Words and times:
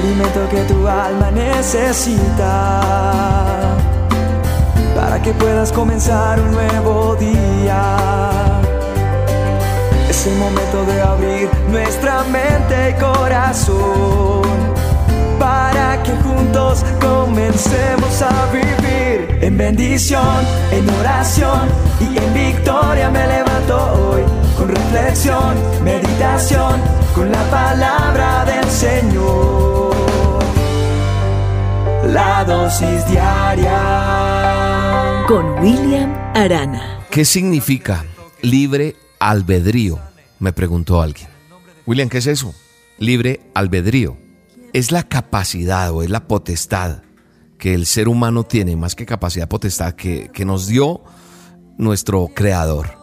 alimento 0.00 0.48
que 0.48 0.62
tu 0.62 0.88
alma 0.88 1.30
necesita 1.30 2.80
para 4.94 5.20
que 5.22 5.32
puedas 5.34 5.70
comenzar 5.72 6.40
un 6.40 6.52
nuevo 6.52 7.16
día. 7.16 7.96
Es 10.08 10.26
el 10.26 10.36
momento 10.36 10.84
de 10.86 11.02
abrir 11.02 11.50
nuestra 11.68 12.22
mente 12.24 12.90
y 12.90 12.94
corazón 13.00 14.42
para 15.38 16.02
que 16.02 16.12
juntos 16.12 16.84
comencemos 17.00 18.22
a 18.22 18.46
vivir 18.52 19.38
en 19.42 19.56
bendición, 19.56 20.46
en 20.72 20.88
oración 21.00 21.68
y 22.00 22.16
en 22.16 22.34
victoria 22.34 23.10
me 23.10 23.26
levanto 23.26 23.76
hoy 23.92 24.22
con 24.56 24.68
reflexión, 24.68 25.54
meditación, 25.84 26.80
con 27.14 27.30
la 27.30 27.42
palabra 27.50 28.44
del 28.44 28.70
Señor. 28.70 29.89
La 32.06 32.44
dosis 32.44 33.06
diaria 33.08 33.76
con 35.28 35.60
William 35.60 36.10
Arana. 36.34 37.06
¿Qué 37.10 37.26
significa 37.26 38.06
libre 38.40 38.96
albedrío? 39.18 39.98
Me 40.38 40.54
preguntó 40.54 41.02
alguien. 41.02 41.28
William, 41.86 42.08
¿qué 42.08 42.16
es 42.18 42.26
eso? 42.26 42.54
Libre 42.98 43.40
albedrío. 43.54 44.16
Es 44.72 44.92
la 44.92 45.02
capacidad 45.02 45.90
o 45.92 46.02
es 46.02 46.08
la 46.08 46.26
potestad 46.26 47.02
que 47.58 47.74
el 47.74 47.84
ser 47.84 48.08
humano 48.08 48.44
tiene, 48.44 48.76
más 48.76 48.94
que 48.94 49.04
capacidad, 49.04 49.46
potestad, 49.46 49.92
que, 49.92 50.30
que 50.32 50.46
nos 50.46 50.66
dio 50.66 51.02
nuestro 51.76 52.28
creador 52.34 52.98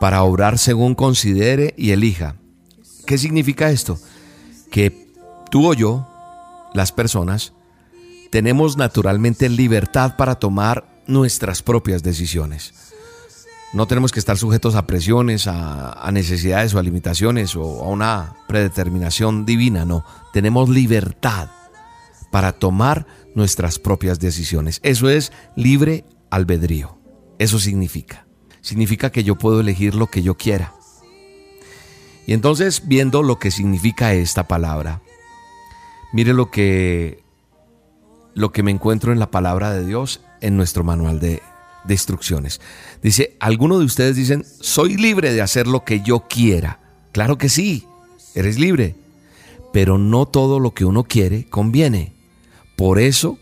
para 0.00 0.24
obrar 0.24 0.58
según 0.58 0.96
considere 0.96 1.72
y 1.76 1.92
elija. 1.92 2.34
¿Qué 3.06 3.16
significa 3.16 3.70
esto? 3.70 4.00
Que 4.72 5.08
tú 5.52 5.68
o 5.68 5.74
yo, 5.74 6.08
las 6.74 6.90
personas, 6.90 7.52
tenemos 8.32 8.78
naturalmente 8.78 9.50
libertad 9.50 10.16
para 10.16 10.36
tomar 10.36 11.02
nuestras 11.06 11.62
propias 11.62 12.02
decisiones. 12.02 12.72
No 13.74 13.86
tenemos 13.86 14.10
que 14.10 14.20
estar 14.20 14.38
sujetos 14.38 14.74
a 14.74 14.86
presiones, 14.86 15.46
a, 15.46 16.10
necesidades 16.14 16.74
o 16.74 16.78
a 16.78 16.82
limitaciones 16.82 17.54
o 17.56 17.84
a 17.84 17.88
una 17.88 18.34
predeterminación 18.48 19.44
divina, 19.44 19.84
no. 19.84 20.06
Tenemos 20.32 20.70
libertad 20.70 21.50
para 22.30 22.52
tomar 22.52 23.06
nuestras 23.34 23.78
propias 23.78 24.18
decisiones. 24.18 24.80
Eso 24.82 25.10
es 25.10 25.30
libre 25.54 26.06
albedrío. 26.30 26.98
Eso 27.38 27.58
significa. 27.58 28.26
Significa 28.62 29.12
que 29.12 29.24
yo 29.24 29.36
puedo 29.36 29.60
elegir 29.60 29.94
lo 29.94 30.06
que 30.06 30.22
yo 30.22 30.38
quiera. 30.38 30.72
Y 32.26 32.32
entonces, 32.32 32.84
viendo 32.86 33.22
lo 33.22 33.38
que 33.38 33.50
significa 33.50 34.14
esta 34.14 34.48
palabra, 34.48 35.02
mire 36.14 36.32
lo 36.32 36.50
que 36.50 37.21
lo 38.34 38.52
que 38.52 38.62
me 38.62 38.70
encuentro 38.70 39.12
en 39.12 39.18
la 39.18 39.30
palabra 39.30 39.72
de 39.72 39.84
Dios 39.84 40.20
en 40.40 40.56
nuestro 40.56 40.84
manual 40.84 41.20
de, 41.20 41.42
instrucciones. 41.88 42.60
Dice, 43.02 43.36
algunos 43.40 43.80
de 43.80 43.84
ustedes 43.84 44.16
dicen, 44.16 44.44
soy 44.60 44.96
libre 44.96 45.32
de 45.32 45.42
hacer 45.42 45.66
lo 45.66 45.84
que 45.84 46.00
yo 46.00 46.20
quiera. 46.28 46.78
Claro 47.12 47.38
que 47.38 47.48
sí, 47.48 47.86
eres 48.34 48.58
libre, 48.58 48.94
pero 49.72 49.98
no 49.98 50.26
todo 50.26 50.60
lo 50.60 50.72
que 50.72 50.84
uno 50.84 51.04
quiere 51.04 51.44
conviene. 51.48 52.12
Por 52.76 52.98
eso 52.98 53.38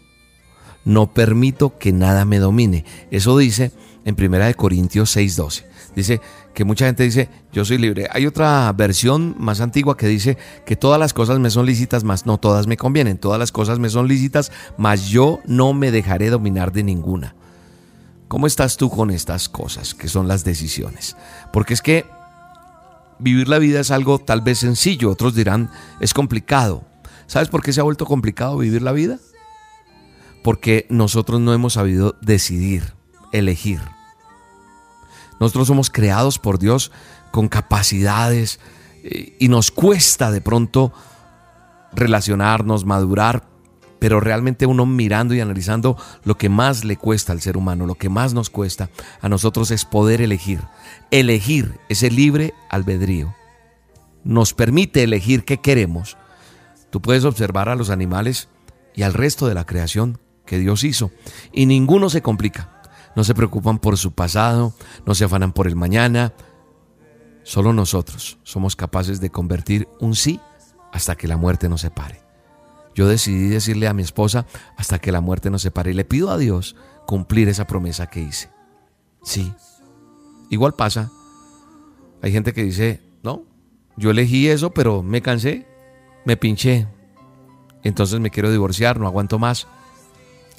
no 0.85 1.13
permito 1.13 1.79
que 1.79 1.93
nada 1.93 2.25
me 2.25 2.39
domine. 2.39 2.85
Eso 3.11 3.37
dice 3.37 3.73
en 4.05 4.17
1 4.19 4.55
Corintios 4.57 5.15
6:12. 5.17 5.65
Dice 5.95 6.21
que 6.61 6.65
mucha 6.67 6.85
gente 6.85 7.05
dice, 7.05 7.31
yo 7.55 7.65
soy 7.65 7.79
libre. 7.79 8.07
Hay 8.13 8.27
otra 8.27 8.71
versión 8.75 9.35
más 9.39 9.63
antigua 9.63 9.97
que 9.97 10.07
dice 10.07 10.37
que 10.67 10.77
todas 10.77 11.01
las 11.01 11.15
cosas 11.15 11.39
me 11.39 11.49
son 11.49 11.65
lícitas, 11.65 12.05
mas 12.05 12.27
no 12.27 12.37
todas 12.37 12.67
me 12.67 12.77
convienen. 12.77 13.17
Todas 13.17 13.39
las 13.39 13.51
cosas 13.51 13.79
me 13.79 13.89
son 13.89 14.07
lícitas, 14.07 14.53
mas 14.77 15.09
yo 15.09 15.39
no 15.47 15.73
me 15.73 15.91
dejaré 15.91 16.29
dominar 16.29 16.71
de 16.71 16.83
ninguna. 16.83 17.35
¿Cómo 18.29 18.47
estás 18.47 18.77
tú 18.77 18.91
con 18.91 19.11
estas 19.11 19.49
cosas 19.49 19.95
que 19.95 20.07
son 20.07 20.29
las 20.29 20.45
decisiones? 20.45 21.17
Porque 21.51 21.73
es 21.73 21.81
que 21.81 22.05
vivir 23.19 23.49
la 23.49 23.59
vida 23.59 23.81
es 23.81 23.91
algo 23.91 24.19
tal 24.19 24.43
vez 24.43 24.59
sencillo, 24.59 25.11
otros 25.11 25.35
dirán 25.35 25.71
es 25.99 26.13
complicado. 26.13 26.85
¿Sabes 27.27 27.49
por 27.49 27.63
qué 27.63 27.73
se 27.73 27.81
ha 27.81 27.85
vuelto 27.85 28.05
complicado 28.05 28.59
vivir 28.59 28.83
la 28.83 28.93
vida? 28.93 29.19
Porque 30.45 30.87
nosotros 30.91 31.41
no 31.41 31.55
hemos 31.55 31.73
sabido 31.73 32.17
decidir, 32.21 32.93
elegir. 33.33 33.81
Nosotros 35.41 35.67
somos 35.67 35.91
creados 35.91 36.39
por 36.39 36.59
Dios 36.59 36.93
con 37.31 37.49
capacidades 37.49 38.61
eh, 39.03 39.35
y 39.39 39.49
nos 39.49 39.71
cuesta 39.71 40.31
de 40.31 40.43
pronto 40.43 40.93
relacionarnos, 41.93 42.85
madurar, 42.85 43.49
pero 43.99 44.21
realmente 44.21 44.67
uno 44.67 44.87
mirando 44.87 45.35
y 45.35 45.41
analizando 45.41 45.97
lo 46.25 46.37
que 46.37 46.49
más 46.49 46.85
le 46.85 46.97
cuesta 46.97 47.33
al 47.33 47.41
ser 47.41 47.57
humano, 47.57 47.87
lo 47.87 47.95
que 47.95 48.09
más 48.09 48.35
nos 48.35 48.51
cuesta 48.51 48.91
a 49.21 49.29
nosotros 49.29 49.71
es 49.71 49.85
poder 49.85 50.21
elegir. 50.21 50.61
Elegir 51.11 51.79
ese 51.89 52.11
libre 52.11 52.55
albedrío. 52.69 53.35
Nos 54.25 54.55
permite 54.55 55.03
elegir 55.03 55.45
qué 55.45 55.59
queremos. 55.59 56.17
Tú 56.91 57.01
puedes 57.01 57.25
observar 57.25 57.69
a 57.69 57.77
los 57.77 57.91
animales 57.91 58.49
y 58.95 59.03
al 59.03 59.15
resto 59.15 59.47
de 59.49 59.55
la 59.55 59.65
creación 59.65 60.19
que 60.45 60.59
Dios 60.59 60.85
hizo 60.85 61.11
y 61.53 61.67
ninguno 61.67 62.11
se 62.11 62.23
complica. 62.23 62.80
No 63.17 63.25
se 63.25 63.35
preocupan 63.35 63.79
por 63.79 63.97
su 63.97 64.13
pasado, 64.13 64.73
no 65.07 65.15
se 65.15 65.25
afanan 65.25 65.53
por 65.53 65.67
el 65.67 65.77
mañana. 65.77 66.33
Solo 67.43 67.73
nosotros 67.73 68.39
somos 68.43 68.77
capaces 68.77 69.21
de 69.21 69.31
convertir 69.31 69.89
un 70.01 70.15
sí 70.15 70.41
hasta 70.93 71.17
que 71.17 71.29
la 71.29 71.37
muerte 71.37 71.69
nos 71.69 71.81
separe. 71.81 72.23
Yo 72.95 73.09
decidí 73.09 73.49
decirle 73.49 73.89
a 73.89 73.95
mi 73.95 74.03
esposa 74.03 74.47
hasta 74.77 74.99
que 74.99 75.13
la 75.13 75.21
muerte 75.21 75.51
nos 75.51 75.63
separe 75.63 75.93
y 75.93 75.95
le 75.95 76.05
pido 76.05 76.31
a 76.31 76.39
Dios 76.39 76.77
cumplir 77.07 77.49
esa 77.49 77.67
promesa 77.67 78.09
que 78.09 78.21
hice. 78.21 78.51
Sí. 79.23 79.53
Igual 80.51 80.75
pasa. 80.75 81.11
Hay 82.23 82.33
gente 82.33 82.53
que 82.53 82.63
dice, 82.63 83.01
no, 83.23 83.45
yo 83.97 84.11
elegí 84.11 84.49
eso, 84.49 84.71
pero 84.71 85.03
me 85.03 85.23
cansé, 85.23 85.67
me 86.25 86.37
pinché. 86.37 86.87
Entonces 87.83 88.21
me 88.21 88.31
quiero 88.31 88.51
divorciar, 88.51 88.99
no 88.99 89.07
aguanto 89.07 89.39
más. 89.39 89.67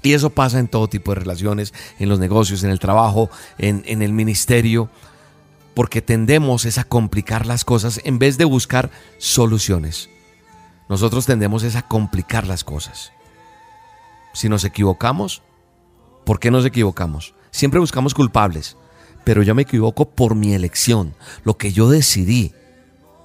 Y 0.04 0.14
eso 0.14 0.30
pasa 0.32 0.60
en 0.60 0.68
todo 0.68 0.88
tipo 0.88 1.14
de 1.14 1.20
relaciones, 1.20 1.74
en 2.00 2.10
los 2.10 2.20
negocios, 2.20 2.64
en 2.64 2.72
el 2.72 2.80
trabajo, 2.80 3.30
en, 3.58 3.84
en 3.86 4.02
el 4.02 4.14
ministerio, 4.14 4.90
porque 5.74 6.02
tendemos 6.02 6.78
a 6.78 6.84
complicar 6.84 7.46
las 7.46 7.64
cosas 7.64 8.02
en 8.04 8.20
vez 8.20 8.38
de 8.38 8.46
buscar 8.46 8.90
soluciones. 9.18 10.10
Nosotros 10.90 11.26
tendemos 11.26 11.64
a 11.76 11.82
complicar 11.88 12.48
las 12.48 12.64
cosas. 12.64 13.12
Si 14.34 14.50
nos 14.50 14.64
equivocamos, 14.66 15.42
¿por 16.26 16.40
qué 16.40 16.52
nos 16.52 16.66
equivocamos? 16.66 17.34
Siempre 17.52 17.80
buscamos 17.80 18.14
culpables, 18.14 18.78
pero 19.24 19.44
yo 19.44 19.56
me 19.56 19.62
equivoco 19.62 20.10
por 20.10 20.36
mi 20.36 20.54
elección, 20.54 21.14
lo 21.44 21.58
que 21.58 21.72
yo 21.72 21.90
decidí. 21.90 22.54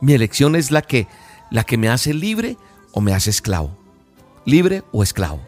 Mi 0.01 0.13
elección 0.13 0.57
es 0.57 0.71
la 0.71 0.83
que 0.83 1.09
la 1.51 1.65
que 1.65 1.79
me 1.79 1.89
hace 1.89 2.13
libre 2.13 2.57
o 2.93 3.01
me 3.01 3.15
hace 3.15 3.31
esclavo. 3.31 3.77
Libre 4.45 4.83
o 4.93 5.03
esclavo. 5.03 5.41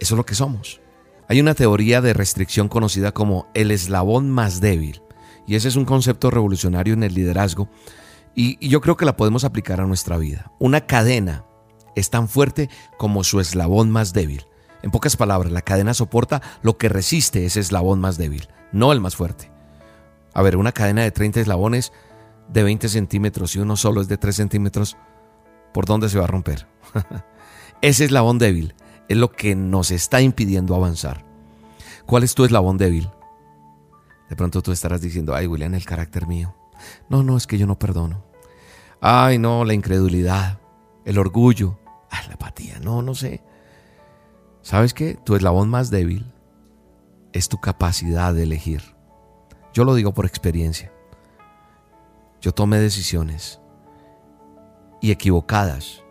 Eso 0.00 0.14
es 0.14 0.16
lo 0.16 0.26
que 0.26 0.34
somos. 0.34 0.80
Hay 1.28 1.40
una 1.40 1.54
teoría 1.54 2.00
de 2.00 2.14
restricción 2.14 2.68
conocida 2.68 3.12
como 3.12 3.48
el 3.54 3.70
eslabón 3.70 4.30
más 4.30 4.60
débil, 4.60 5.02
y 5.46 5.56
ese 5.56 5.68
es 5.68 5.76
un 5.76 5.84
concepto 5.84 6.30
revolucionario 6.30 6.94
en 6.94 7.02
el 7.02 7.14
liderazgo, 7.14 7.68
y, 8.34 8.66
yo 8.66 8.80
creo 8.80 8.96
que 8.96 9.04
la 9.04 9.16
podemos 9.16 9.44
aplicar 9.44 9.80
a 9.80 9.86
nuestra 9.86 10.16
vida. 10.16 10.52
Una 10.58 10.82
cadena 10.82 11.44
es 11.96 12.08
tan 12.10 12.28
fuerte 12.28 12.70
como 12.96 13.24
su 13.24 13.40
eslabón 13.40 13.90
más 13.90 14.12
débil. 14.12 14.46
En 14.82 14.90
pocas 14.90 15.16
palabras, 15.16 15.52
la 15.52 15.62
cadena 15.62 15.92
soporta 15.92 16.40
lo 16.62 16.78
que 16.78 16.88
resiste 16.88 17.44
ese 17.44 17.60
eslabón 17.60 18.00
más 18.00 18.16
débil, 18.16 18.48
no 18.72 18.92
el 18.92 19.00
más 19.00 19.16
fuerte. 19.16 19.50
A 20.34 20.42
ver, 20.42 20.56
una 20.56 20.72
cadena 20.72 21.02
de 21.02 21.10
30 21.10 21.40
eslabones 21.40 21.92
de 22.48 22.62
20 22.62 22.88
centímetros 22.88 23.56
y 23.56 23.58
uno 23.58 23.76
solo 23.76 24.00
es 24.00 24.08
de 24.08 24.18
3 24.18 24.36
centímetros, 24.36 24.96
¿por 25.74 25.86
dónde 25.86 26.08
se 26.08 26.18
va 26.18 26.24
a 26.24 26.28
romper? 26.28 26.68
ese 27.82 28.04
eslabón 28.04 28.38
débil 28.38 28.74
es 29.08 29.16
lo 29.16 29.32
que 29.32 29.54
nos 29.54 29.90
está 29.90 30.20
impidiendo 30.20 30.74
avanzar. 30.74 31.24
¿Cuál 32.06 32.24
es 32.24 32.34
tu 32.34 32.44
eslabón 32.44 32.78
débil? 32.78 33.10
De 34.28 34.36
pronto 34.36 34.62
tú 34.62 34.72
estarás 34.72 35.00
diciendo, 35.00 35.34
ay 35.34 35.46
William, 35.46 35.74
el 35.74 35.84
carácter 35.84 36.26
mío. 36.26 36.54
No, 37.08 37.22
no, 37.22 37.36
es 37.36 37.46
que 37.46 37.58
yo 37.58 37.66
no 37.66 37.78
perdono. 37.78 38.22
Ay, 39.00 39.38
no, 39.38 39.64
la 39.64 39.74
incredulidad, 39.74 40.58
el 41.04 41.18
orgullo, 41.18 41.78
Ah, 42.10 42.22
la 42.28 42.34
apatía, 42.34 42.78
no, 42.80 43.02
no 43.02 43.14
sé. 43.14 43.42
¿Sabes 44.62 44.94
qué? 44.94 45.14
Tu 45.14 45.36
eslabón 45.36 45.68
más 45.68 45.90
débil 45.90 46.32
es 47.32 47.48
tu 47.48 47.58
capacidad 47.58 48.34
de 48.34 48.44
elegir. 48.44 48.82
Yo 49.72 49.84
lo 49.84 49.94
digo 49.94 50.14
por 50.14 50.26
experiencia. 50.26 50.92
Yo 52.40 52.52
tomé 52.52 52.78
decisiones 52.78 53.60
y 55.00 55.10
equivocadas 55.10 56.02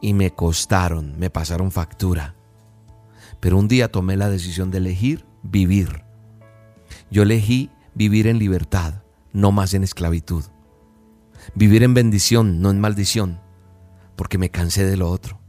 y 0.00 0.14
me 0.14 0.30
costaron, 0.30 1.18
me 1.18 1.30
pasaron 1.30 1.70
factura. 1.70 2.34
Pero 3.40 3.58
un 3.58 3.68
día 3.68 3.90
tomé 3.90 4.16
la 4.16 4.28
decisión 4.28 4.70
de 4.70 4.78
elegir 4.78 5.24
vivir. 5.42 6.04
Yo 7.10 7.22
elegí 7.22 7.70
vivir 7.94 8.26
en 8.26 8.38
libertad, 8.38 9.02
no 9.32 9.52
más 9.52 9.74
en 9.74 9.84
esclavitud. 9.84 10.44
Vivir 11.54 11.82
en 11.82 11.94
bendición, 11.94 12.60
no 12.60 12.70
en 12.70 12.80
maldición 12.80 13.40
porque 14.20 14.36
me 14.36 14.50
cansé 14.50 14.84
de 14.84 14.98
lo 14.98 15.08
otro. 15.08 15.40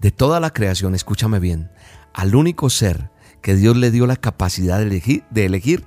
de 0.00 0.10
toda 0.10 0.40
la 0.40 0.50
creación, 0.52 0.96
escúchame 0.96 1.38
bien, 1.38 1.70
al 2.12 2.34
único 2.34 2.68
ser 2.68 3.12
que 3.42 3.54
Dios 3.54 3.76
le 3.76 3.92
dio 3.92 4.08
la 4.08 4.16
capacidad 4.16 4.78
de 4.78 4.86
elegir, 4.86 5.24
de 5.30 5.46
elegir 5.46 5.84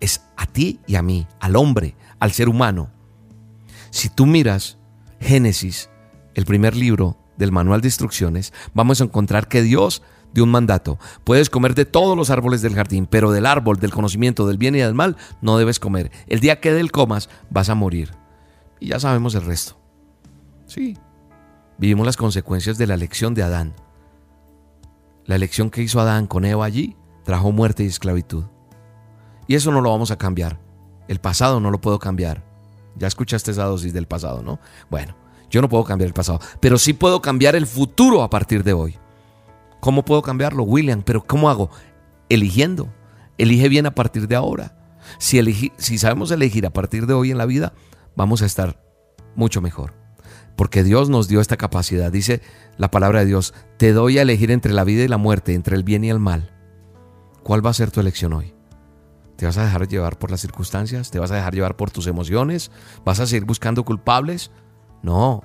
es 0.00 0.22
a 0.36 0.46
ti 0.46 0.80
y 0.88 0.96
a 0.96 1.02
mí, 1.02 1.28
al 1.38 1.54
hombre, 1.54 1.94
al 2.18 2.32
ser 2.32 2.48
humano. 2.48 2.90
Si 3.90 4.08
tú 4.08 4.26
miras 4.26 4.76
Génesis, 5.20 5.88
el 6.38 6.44
primer 6.44 6.76
libro 6.76 7.16
del 7.36 7.50
manual 7.50 7.80
de 7.80 7.88
instrucciones, 7.88 8.52
vamos 8.72 9.00
a 9.00 9.04
encontrar 9.04 9.48
que 9.48 9.60
Dios 9.60 10.02
dio 10.32 10.44
un 10.44 10.52
mandato. 10.52 10.96
Puedes 11.24 11.50
comer 11.50 11.74
de 11.74 11.84
todos 11.84 12.16
los 12.16 12.30
árboles 12.30 12.62
del 12.62 12.76
jardín, 12.76 13.06
pero 13.06 13.32
del 13.32 13.44
árbol 13.44 13.80
del 13.80 13.90
conocimiento 13.90 14.46
del 14.46 14.56
bien 14.56 14.76
y 14.76 14.78
del 14.78 14.94
mal 14.94 15.16
no 15.42 15.58
debes 15.58 15.80
comer. 15.80 16.12
El 16.28 16.38
día 16.38 16.60
que 16.60 16.72
del 16.72 16.92
comas 16.92 17.28
vas 17.50 17.70
a 17.70 17.74
morir. 17.74 18.14
Y 18.78 18.90
ya 18.90 19.00
sabemos 19.00 19.34
el 19.34 19.46
resto. 19.46 19.80
Sí, 20.66 20.96
vivimos 21.76 22.06
las 22.06 22.16
consecuencias 22.16 22.78
de 22.78 22.86
la 22.86 22.94
elección 22.94 23.34
de 23.34 23.42
Adán. 23.42 23.74
La 25.24 25.34
elección 25.34 25.70
que 25.70 25.82
hizo 25.82 25.98
Adán 25.98 26.28
con 26.28 26.44
Eva 26.44 26.64
allí 26.64 26.94
trajo 27.24 27.50
muerte 27.50 27.82
y 27.82 27.88
esclavitud. 27.88 28.44
Y 29.48 29.56
eso 29.56 29.72
no 29.72 29.80
lo 29.80 29.90
vamos 29.90 30.12
a 30.12 30.18
cambiar. 30.18 30.60
El 31.08 31.18
pasado 31.18 31.58
no 31.58 31.72
lo 31.72 31.80
puedo 31.80 31.98
cambiar. 31.98 32.44
Ya 32.94 33.08
escuchaste 33.08 33.50
esa 33.50 33.64
dosis 33.64 33.92
del 33.92 34.06
pasado, 34.06 34.40
¿no? 34.44 34.60
Bueno, 34.88 35.16
yo 35.50 35.62
no 35.62 35.68
puedo 35.68 35.84
cambiar 35.84 36.08
el 36.08 36.14
pasado, 36.14 36.40
pero 36.60 36.78
sí 36.78 36.92
puedo 36.92 37.22
cambiar 37.22 37.56
el 37.56 37.66
futuro 37.66 38.22
a 38.22 38.30
partir 38.30 38.64
de 38.64 38.72
hoy. 38.72 38.98
¿Cómo 39.80 40.04
puedo 40.04 40.22
cambiarlo, 40.22 40.64
William? 40.64 41.02
Pero 41.02 41.24
¿cómo 41.24 41.48
hago? 41.48 41.70
Eligiendo. 42.28 42.92
Elige 43.38 43.68
bien 43.68 43.86
a 43.86 43.94
partir 43.94 44.26
de 44.28 44.36
ahora. 44.36 44.76
Si, 45.18 45.72
si 45.76 45.98
sabemos 45.98 46.30
elegir 46.30 46.66
a 46.66 46.70
partir 46.70 47.06
de 47.06 47.14
hoy 47.14 47.30
en 47.30 47.38
la 47.38 47.46
vida, 47.46 47.72
vamos 48.16 48.42
a 48.42 48.46
estar 48.46 48.82
mucho 49.36 49.60
mejor. 49.60 49.94
Porque 50.56 50.82
Dios 50.82 51.08
nos 51.08 51.28
dio 51.28 51.40
esta 51.40 51.56
capacidad. 51.56 52.10
Dice 52.10 52.42
la 52.76 52.90
palabra 52.90 53.20
de 53.20 53.26
Dios, 53.26 53.54
te 53.76 53.92
doy 53.92 54.18
a 54.18 54.22
elegir 54.22 54.50
entre 54.50 54.72
la 54.72 54.84
vida 54.84 55.04
y 55.04 55.08
la 55.08 55.16
muerte, 55.16 55.54
entre 55.54 55.76
el 55.76 55.84
bien 55.84 56.04
y 56.04 56.10
el 56.10 56.18
mal. 56.18 56.52
¿Cuál 57.44 57.64
va 57.64 57.70
a 57.70 57.74
ser 57.74 57.92
tu 57.92 58.00
elección 58.00 58.32
hoy? 58.32 58.54
¿Te 59.36 59.46
vas 59.46 59.56
a 59.56 59.64
dejar 59.64 59.86
llevar 59.86 60.18
por 60.18 60.32
las 60.32 60.40
circunstancias? 60.40 61.12
¿Te 61.12 61.20
vas 61.20 61.30
a 61.30 61.36
dejar 61.36 61.54
llevar 61.54 61.76
por 61.76 61.92
tus 61.92 62.08
emociones? 62.08 62.72
¿Vas 63.04 63.20
a 63.20 63.26
seguir 63.26 63.44
buscando 63.44 63.84
culpables? 63.84 64.50
No, 65.02 65.42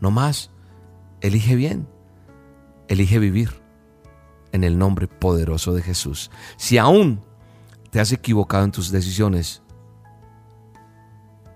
no 0.00 0.10
más. 0.10 0.50
Elige 1.20 1.54
bien. 1.54 1.88
Elige 2.88 3.18
vivir 3.18 3.62
en 4.52 4.64
el 4.64 4.78
nombre 4.78 5.08
poderoso 5.08 5.74
de 5.74 5.82
Jesús. 5.82 6.30
Si 6.56 6.78
aún 6.78 7.20
te 7.90 8.00
has 8.00 8.12
equivocado 8.12 8.64
en 8.64 8.72
tus 8.72 8.90
decisiones, 8.90 9.62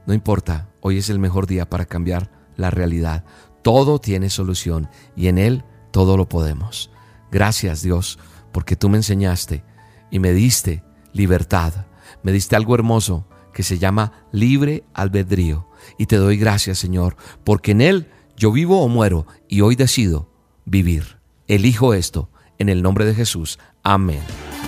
no 0.07 0.15
importa, 0.15 0.69
hoy 0.81 0.99
es 0.99 1.11
el 1.11 1.19
mejor 1.19 1.47
día 1.47 1.69
para 1.69 1.85
cambiar 1.85 2.31
la 2.57 2.71
realidad. 2.71 3.25
Todo 3.63 4.01
tiene 4.01 4.31
solución 4.31 4.89
y 5.15 5.29
en 5.29 5.39
Él 5.39 5.65
todo 5.91 6.17
lo 6.17 6.29
podemos. 6.29 6.91
Gracias 7.31 7.83
Dios, 7.83 8.19
porque 8.53 8.77
tú 8.77 8.89
me 8.89 8.97
enseñaste 8.97 9.65
y 10.11 10.19
me 10.19 10.33
diste 10.33 10.85
libertad. 11.13 11.87
Me 12.23 12.33
diste 12.33 12.57
algo 12.57 12.75
hermoso 12.75 13.27
que 13.53 13.63
se 13.63 13.79
llama 13.79 14.13
libre 14.33 14.85
albedrío. 14.95 15.69
Y 15.99 16.07
te 16.07 16.17
doy 16.17 16.37
gracias, 16.37 16.79
Señor, 16.79 17.17
porque 17.45 17.73
en 17.73 17.81
Él 17.81 18.09
yo 18.37 18.53
vivo 18.53 18.83
o 18.83 18.89
muero 18.89 19.27
y 19.49 19.63
hoy 19.63 19.77
decido 19.77 20.31
vivir. 20.65 21.19
Elijo 21.49 21.95
esto 21.95 22.31
en 22.59 22.69
el 22.69 22.83
nombre 22.83 23.05
de 23.05 23.15
Jesús. 23.15 23.59
Amén. 23.83 24.21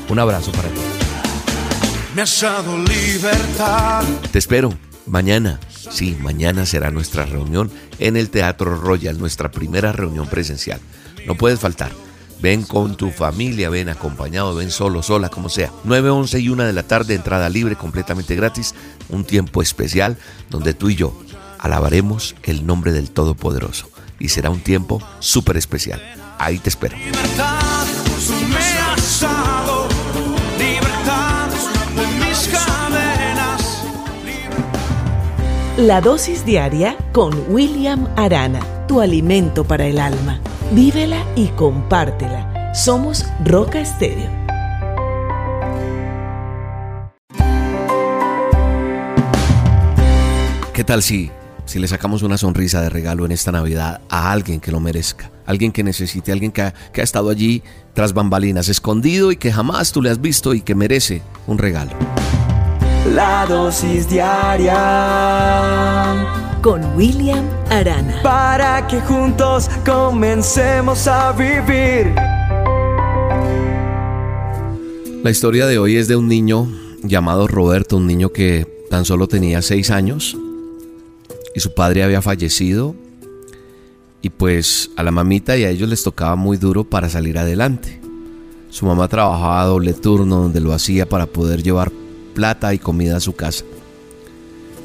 Un 0.09 0.19
abrazo 0.19 0.53
para 0.53 0.69
ti. 0.69 0.81
Me 2.15 2.23
has 2.23 2.41
dado 2.41 2.79
libertad. 2.79 4.05
Te 4.33 4.39
espero 4.39 4.73
mañana. 5.07 5.61
Sí, 5.69 6.17
mañana 6.21 6.67
será 6.67 6.91
nuestra 6.91 7.27
reunión 7.27 7.71
en 7.99 8.17
el 8.17 8.31
Teatro 8.31 8.77
Royal, 8.77 9.19
nuestra 9.19 9.51
primera 9.51 9.93
reunión 9.93 10.27
presencial. 10.29 10.81
No 11.27 11.35
puedes 11.35 11.61
faltar. 11.61 11.91
Ven 12.40 12.62
con 12.62 12.96
tu 12.96 13.11
familia, 13.11 13.69
ven 13.69 13.88
acompañado, 13.88 14.55
ven 14.55 14.70
solo, 14.70 15.02
sola, 15.02 15.29
como 15.29 15.49
sea. 15.49 15.73
9, 15.85 16.11
11 16.11 16.40
y 16.40 16.49
1 16.49 16.64
de 16.64 16.73
la 16.73 16.85
tarde, 16.85 17.14
entrada 17.14 17.49
libre, 17.49 17.75
completamente 17.76 18.37
gratis. 18.37 18.75
Un 19.08 19.25
tiempo 19.25 19.61
especial 19.61 20.17
donde 20.50 20.75
tú 20.75 20.88
y 20.88 20.94
yo 20.94 21.12
alabaremos 21.58 22.37
el 22.44 22.67
nombre 22.67 22.93
del 22.93 23.11
Todopoderoso. 23.11 23.90
Y 24.20 24.29
será 24.29 24.50
un 24.50 24.61
tiempo 24.61 25.02
súper 25.19 25.56
especial. 25.56 26.00
Ahí 26.38 26.58
te 26.58 26.69
espero. 26.69 26.96
La 35.76 36.00
dosis 36.00 36.44
diaria 36.44 36.96
con 37.12 37.32
William 37.49 38.08
Arana, 38.17 38.61
tu 38.88 39.00
alimento 39.00 39.62
para 39.62 39.87
el 39.87 40.00
alma. 40.00 40.41
Vívela 40.70 41.25
y 41.35 41.47
compártela. 41.49 42.75
Somos 42.75 43.25
Roca 43.43 43.81
Estéreo. 43.81 44.31
¿Qué 50.75 50.85
tal 50.85 51.03
si, 51.03 51.31
si 51.65 51.79
le 51.79 51.88
sacamos 51.88 52.23
una 52.23 52.37
sonrisa 52.37 52.82
de 52.82 52.91
regalo 52.91 53.25
en 53.25 53.32
esta 53.32 53.50
Navidad 53.50 54.03
a 54.11 54.31
alguien 54.31 54.61
que 54.61 54.70
lo 54.70 54.79
merezca? 54.79 55.31
Alguien 55.47 55.73
que 55.73 55.82
necesite, 55.82 56.32
alguien 56.32 56.53
que 56.53 56.61
ha, 56.61 56.75
que 56.93 57.00
ha 57.00 57.05
estado 57.05 57.31
allí 57.31 57.62
tras 57.94 58.12
bambalinas, 58.12 58.69
escondido 58.69 59.32
y 59.32 59.37
que 59.37 59.50
jamás 59.50 59.91
tú 59.91 60.03
le 60.03 60.11
has 60.11 60.20
visto 60.20 60.53
y 60.53 60.61
que 60.61 60.75
merece 60.75 61.23
un 61.47 61.56
regalo. 61.56 61.93
La 63.14 63.46
dosis 63.46 64.08
diaria 64.08 64.76
con 66.60 66.84
William 66.94 67.46
Arana. 67.70 68.20
Para 68.22 68.87
que 68.87 69.00
juntos 69.00 69.70
comencemos 69.87 71.06
a 71.06 71.32
vivir. 71.32 72.14
La 75.22 75.31
historia 75.31 75.66
de 75.66 75.78
hoy 75.78 75.96
es 75.96 76.06
de 76.08 76.16
un 76.16 76.28
niño 76.28 76.69
llamado 77.02 77.46
Roberto, 77.46 77.96
un 77.96 78.06
niño 78.06 78.31
que 78.31 78.66
tan 78.90 79.06
solo 79.06 79.26
tenía 79.26 79.62
seis 79.62 79.90
años 79.90 80.37
y 81.55 81.60
su 81.60 81.72
padre 81.72 82.02
había 82.02 82.20
fallecido 82.20 82.94
y 84.20 84.28
pues 84.31 84.90
a 84.96 85.02
la 85.02 85.12
mamita 85.12 85.56
y 85.56 85.64
a 85.64 85.70
ellos 85.70 85.88
les 85.88 86.02
tocaba 86.02 86.37
muy 86.37 86.58
duro 86.58 86.84
para 86.84 87.08
salir 87.08 87.38
adelante. 87.38 88.00
Su 88.69 88.84
mamá 88.84 89.08
trabajaba 89.08 89.62
a 89.62 89.66
doble 89.66 89.94
turno 89.94 90.43
donde 90.43 90.60
lo 90.60 90.75
hacía 90.75 91.08
para 91.08 91.25
poder 91.26 91.62
llevar 91.62 91.90
plata 92.38 92.73
y 92.73 92.79
comida 92.79 93.17
a 93.17 93.20
su 93.20 93.35
casa 93.35 93.64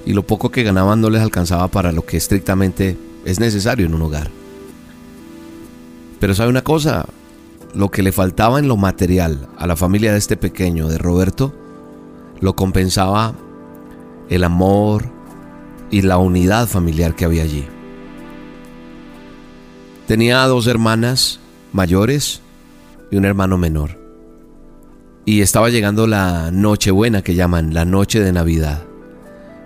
y 0.08 0.14
lo 0.14 0.26
poco 0.26 0.50
que 0.50 0.64
ganaban 0.64 1.02
no 1.02 1.12
les 1.12 1.22
alcanzaba 1.22 1.68
para 1.68 1.92
lo 1.92 2.04
que 2.04 2.18
estrictamente 2.18 2.98
es 3.26 3.40
necesario 3.40 3.86
en 3.86 3.94
un 3.94 4.02
hogar. 4.02 4.32
Pero 6.20 6.34
sabe 6.34 6.50
una 6.50 6.64
cosa, 6.64 7.06
lo 7.76 7.92
que 7.92 8.02
le 8.02 8.12
faltaba 8.12 8.58
en 8.58 8.68
lo 8.68 8.76
material 8.76 9.50
a 9.56 9.68
la 9.68 9.76
familia 9.76 10.14
de 10.14 10.18
este 10.18 10.36
pequeño, 10.36 10.88
de 10.88 10.98
Roberto, 10.98 11.54
lo 12.40 12.56
compensaba 12.56 13.36
el 14.30 14.44
amor 14.44 15.06
y 15.92 16.02
la 16.02 16.18
unidad 16.18 16.68
familiar 16.68 17.16
que 17.16 17.26
había 17.26 17.44
allí. 17.44 17.68
Tenía 20.08 20.44
dos 20.48 20.66
hermanas 20.66 21.40
mayores 21.72 22.42
y 23.12 23.18
un 23.18 23.26
hermano 23.26 23.60
menor. 23.60 24.03
Y 25.26 25.42
estaba 25.42 25.70
llegando 25.70 26.06
la 26.06 26.52
Nochebuena 26.52 27.22
que 27.22 27.36
llaman, 27.36 27.74
la 27.74 27.86
noche 27.86 28.20
de 28.20 28.34
Navidad. 28.34 28.84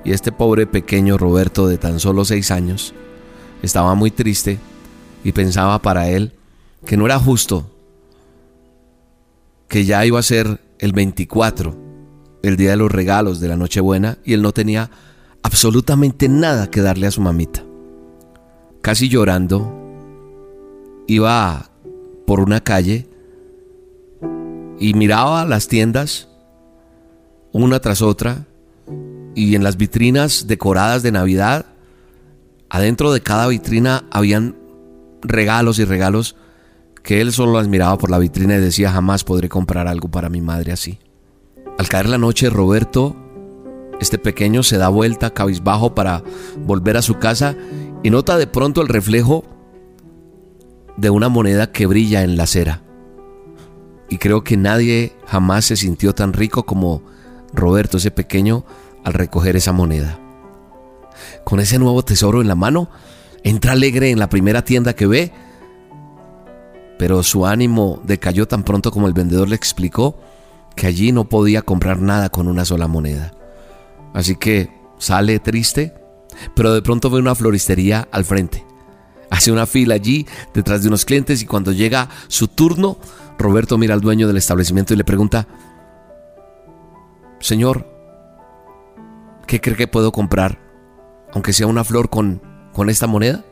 Y 0.05 0.11
este 0.11 0.31
pobre 0.31 0.67
pequeño 0.67 1.17
Roberto 1.17 1.67
de 1.67 1.77
tan 1.77 1.99
solo 1.99 2.25
seis 2.25 2.51
años 2.51 2.93
estaba 3.63 3.95
muy 3.95 4.11
triste 4.11 4.59
y 5.23 5.31
pensaba 5.31 5.81
para 5.81 6.09
él 6.09 6.33
que 6.85 6.95
no 6.95 7.05
era 7.05 7.19
justo 7.19 7.71
que 9.67 9.83
ya 9.83 10.05
iba 10.05 10.19
a 10.19 10.23
ser 10.23 10.61
el 10.79 10.93
24, 10.93 11.75
el 12.43 12.55
día 12.55 12.71
de 12.71 12.77
los 12.77 12.91
regalos 12.91 13.39
de 13.39 13.47
la 13.47 13.57
Nochebuena, 13.57 14.19
y 14.23 14.33
él 14.33 14.41
no 14.41 14.53
tenía 14.53 14.89
absolutamente 15.43 16.29
nada 16.29 16.69
que 16.69 16.81
darle 16.81 17.07
a 17.07 17.11
su 17.11 17.19
mamita. 17.19 17.63
Casi 18.81 19.09
llorando, 19.09 19.73
iba 21.07 21.71
por 22.25 22.39
una 22.39 22.63
calle 22.63 23.09
y 24.79 24.93
miraba 24.93 25.45
las 25.45 25.67
tiendas 25.67 26.27
una 27.51 27.79
tras 27.79 28.01
otra 28.01 28.45
y 29.35 29.55
en 29.55 29.63
las 29.63 29.77
vitrinas 29.77 30.47
decoradas 30.47 31.03
de 31.03 31.11
Navidad, 31.11 31.65
adentro 32.69 33.11
de 33.11 33.21
cada 33.21 33.47
vitrina 33.47 34.05
habían 34.11 34.55
regalos 35.21 35.79
y 35.79 35.85
regalos 35.85 36.35
que 37.03 37.21
él 37.21 37.31
solo 37.31 37.53
las 37.53 37.67
miraba 37.67 37.97
por 37.97 38.09
la 38.09 38.19
vitrina 38.19 38.55
y 38.55 38.59
decía 38.59 38.91
jamás 38.91 39.23
podré 39.23 39.47
comprar 39.49 39.87
algo 39.87 40.09
para 40.09 40.29
mi 40.29 40.41
madre 40.41 40.71
así. 40.71 40.99
Al 41.77 41.87
caer 41.87 42.09
la 42.09 42.17
noche, 42.17 42.49
Roberto, 42.49 43.15
este 43.99 44.17
pequeño, 44.17 44.63
se 44.63 44.77
da 44.77 44.89
vuelta 44.89 45.33
cabizbajo 45.33 45.95
para 45.95 46.23
volver 46.65 46.97
a 46.97 47.01
su 47.01 47.15
casa 47.15 47.55
y 48.03 48.09
nota 48.09 48.37
de 48.37 48.47
pronto 48.47 48.81
el 48.81 48.87
reflejo 48.87 49.45
de 50.97 51.09
una 51.09 51.29
moneda 51.29 51.71
que 51.71 51.85
brilla 51.85 52.23
en 52.23 52.37
la 52.37 52.43
acera. 52.43 52.81
Y 54.09 54.17
creo 54.17 54.43
que 54.43 54.57
nadie 54.57 55.15
jamás 55.25 55.65
se 55.65 55.75
sintió 55.75 56.13
tan 56.13 56.33
rico 56.33 56.65
como 56.65 57.01
Roberto, 57.53 57.97
ese 57.97 58.11
pequeño, 58.11 58.65
al 59.03 59.13
recoger 59.13 59.55
esa 59.55 59.73
moneda. 59.73 60.19
Con 61.43 61.59
ese 61.59 61.79
nuevo 61.79 62.03
tesoro 62.03 62.41
en 62.41 62.47
la 62.47 62.55
mano, 62.55 62.89
entra 63.43 63.73
alegre 63.73 64.11
en 64.11 64.19
la 64.19 64.29
primera 64.29 64.63
tienda 64.63 64.93
que 64.93 65.07
ve 65.07 65.31
pero 66.97 67.23
su 67.23 67.45
ánimo 67.45 68.01
decayó 68.03 68.47
tan 68.47 68.63
pronto 68.63 68.91
como 68.91 69.07
el 69.07 69.13
vendedor 69.13 69.47
le 69.47 69.55
explicó 69.55 70.17
que 70.75 70.87
allí 70.87 71.11
no 71.11 71.29
podía 71.29 71.61
comprar 71.61 72.01
nada 72.01 72.29
con 72.29 72.47
una 72.47 72.65
sola 72.65 72.87
moneda. 72.87 73.33
Así 74.13 74.35
que 74.35 74.71
sale 74.97 75.39
triste, 75.39 75.93
pero 76.55 76.73
de 76.73 76.81
pronto 76.81 77.09
ve 77.09 77.19
una 77.19 77.35
floristería 77.35 78.07
al 78.11 78.25
frente. 78.25 78.65
Hace 79.29 79.51
una 79.51 79.65
fila 79.65 79.95
allí 79.95 80.25
detrás 80.53 80.81
de 80.81 80.87
unos 80.87 81.05
clientes 81.05 81.41
y 81.41 81.45
cuando 81.45 81.71
llega 81.71 82.09
su 82.27 82.47
turno, 82.47 82.97
Roberto 83.37 83.77
mira 83.77 83.93
al 83.93 84.01
dueño 84.01 84.27
del 84.27 84.37
establecimiento 84.37 84.93
y 84.93 84.97
le 84.97 85.03
pregunta, 85.03 85.47
Señor, 87.39 87.87
¿qué 89.45 89.61
cree 89.61 89.75
que 89.75 89.87
puedo 89.87 90.11
comprar? 90.11 90.59
Aunque 91.33 91.53
sea 91.53 91.67
una 91.67 91.83
flor 91.83 92.09
con, 92.09 92.41
con 92.73 92.89
esta 92.89 93.07
moneda. 93.07 93.43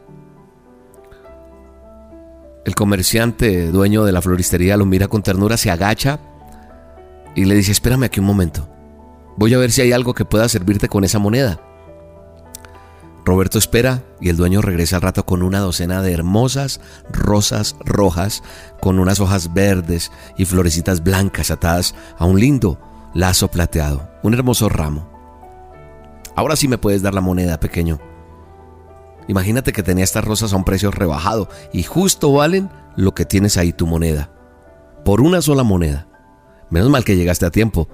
El 2.66 2.74
comerciante, 2.74 3.72
dueño 3.72 4.06
de 4.06 4.12
la 4.12 4.24
floristería, 4.24 4.76
lo 4.76 4.86
mira 4.86 5.08
con 5.08 5.22
ternura, 5.22 5.56
se 5.56 5.70
agacha 5.70 6.20
y 7.36 7.46
le 7.46 7.54
dice, 7.54 7.72
espérame 7.72 8.06
aquí 8.06 8.20
un 8.20 8.26
momento. 8.26 8.68
Voy 9.38 9.54
a 9.54 9.58
ver 9.58 9.72
si 9.72 9.82
hay 9.82 9.92
algo 9.92 10.14
que 10.14 10.26
pueda 10.26 10.50
servirte 10.50 10.88
con 10.88 11.04
esa 11.04 11.20
moneda. 11.20 11.60
Roberto 13.26 13.58
espera 13.58 14.04
y 14.22 14.30
el 14.30 14.38
dueño 14.38 14.62
regresa 14.62 14.98
al 14.98 15.02
rato 15.02 15.26
con 15.26 15.42
una 15.42 15.60
docena 15.60 16.04
de 16.04 16.14
hermosas 16.14 16.80
rosas 17.12 17.76
rojas 17.84 18.44
con 18.80 19.00
unas 19.00 19.20
hojas 19.20 19.52
verdes 19.52 20.12
y 20.38 20.46
florecitas 20.46 21.04
blancas 21.04 21.50
atadas 21.50 21.96
a 22.20 22.26
un 22.26 22.40
lindo 22.40 22.80
lazo 23.16 23.50
plateado, 23.50 24.08
un 24.22 24.36
hermoso 24.36 24.70
ramo. 24.70 25.10
Ahora 26.36 26.56
sí 26.56 26.68
me 26.68 26.78
puedes 26.78 27.02
dar 27.02 27.16
la 27.16 27.22
moneda, 27.22 27.60
pequeño. 27.60 28.00
Imagínate 29.28 29.74
que 29.74 29.82
tenía 29.82 30.04
estas 30.04 30.24
rosas 30.24 30.54
a 30.54 30.58
un 30.58 30.64
precio 30.64 30.92
rebajado 30.92 31.50
y 31.74 31.82
justo 31.82 32.32
valen 32.32 32.70
lo 32.96 33.16
que 33.16 33.26
tienes 33.26 33.58
ahí 33.58 33.74
tu 33.74 33.88
moneda. 33.88 34.30
Por 35.04 35.22
una 35.22 35.42
sola 35.42 35.64
moneda. 35.64 36.08
Menos 36.70 36.90
mal 36.90 37.04
que 37.04 37.16
llegaste 37.16 37.46
a 37.46 37.52
tiempo. 37.52 37.88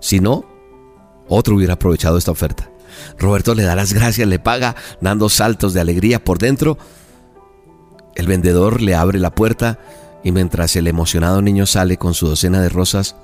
Si 0.00 0.20
no, 0.20 0.44
otro 1.28 1.56
hubiera 1.56 1.74
aprovechado 1.74 2.18
esta 2.18 2.32
oferta. 2.32 2.68
Roberto 3.18 3.54
le 3.54 3.62
da 3.62 3.74
las 3.74 3.92
gracias, 3.92 4.28
le 4.28 4.38
paga, 4.38 4.76
dando 5.00 5.28
saltos 5.28 5.74
de 5.74 5.80
alegría 5.80 6.22
por 6.22 6.38
dentro. 6.38 6.78
El 8.14 8.26
vendedor 8.26 8.80
le 8.80 8.94
abre 8.94 9.18
la 9.18 9.34
puerta 9.34 9.78
y 10.24 10.32
mientras 10.32 10.74
el 10.76 10.86
emocionado 10.88 11.42
niño 11.42 11.66
sale 11.66 11.98
con 11.98 12.14
su 12.14 12.26
docena 12.26 12.60
de 12.60 12.68
rosas, 12.68 13.16